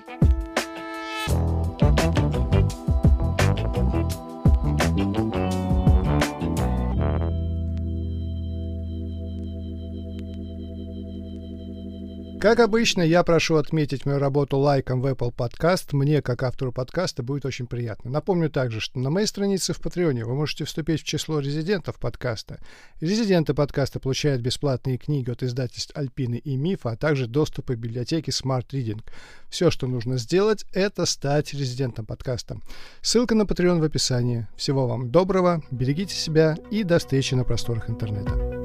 Как 12.40 12.58
обычно, 12.58 13.02
я 13.02 13.22
прошу 13.22 13.56
отметить 13.56 14.06
мою 14.06 14.18
работу 14.18 14.56
лайком 14.56 15.02
в 15.02 15.06
Apple 15.06 15.30
Podcast. 15.30 15.88
Мне, 15.92 16.22
как 16.22 16.42
автору 16.42 16.72
подкаста, 16.72 17.22
будет 17.22 17.44
очень 17.44 17.66
приятно. 17.66 18.10
Напомню 18.10 18.48
также, 18.48 18.80
что 18.80 18.98
на 18.98 19.10
моей 19.10 19.26
странице 19.26 19.74
в 19.74 19.80
Патреоне 19.80 20.24
вы 20.24 20.34
можете 20.34 20.64
вступить 20.64 21.02
в 21.02 21.04
число 21.04 21.40
резидентов 21.40 21.96
подкаста. 21.96 22.58
Резиденты 23.00 23.52
подкаста 23.52 24.00
получают 24.00 24.40
бесплатные 24.40 24.96
книги 24.96 25.30
от 25.30 25.42
издательств 25.42 25.94
Альпины 25.94 26.36
и 26.36 26.56
Мифа, 26.56 26.92
а 26.92 26.96
также 26.96 27.26
доступы 27.26 27.76
к 27.76 27.78
библиотеке 27.78 28.30
Smart 28.30 28.68
Reading. 28.70 29.02
Все, 29.50 29.70
что 29.70 29.86
нужно 29.86 30.16
сделать, 30.16 30.64
это 30.72 31.04
стать 31.04 31.52
резидентом 31.52 32.06
подкаста. 32.06 32.56
Ссылка 33.02 33.34
на 33.34 33.42
Patreon 33.42 33.80
в 33.80 33.84
описании. 33.84 34.48
Всего 34.56 34.86
вам 34.86 35.10
доброго, 35.10 35.62
берегите 35.70 36.14
себя 36.14 36.56
и 36.70 36.84
до 36.84 37.00
встречи 37.00 37.34
на 37.34 37.44
просторах 37.44 37.90
интернета. 37.90 38.59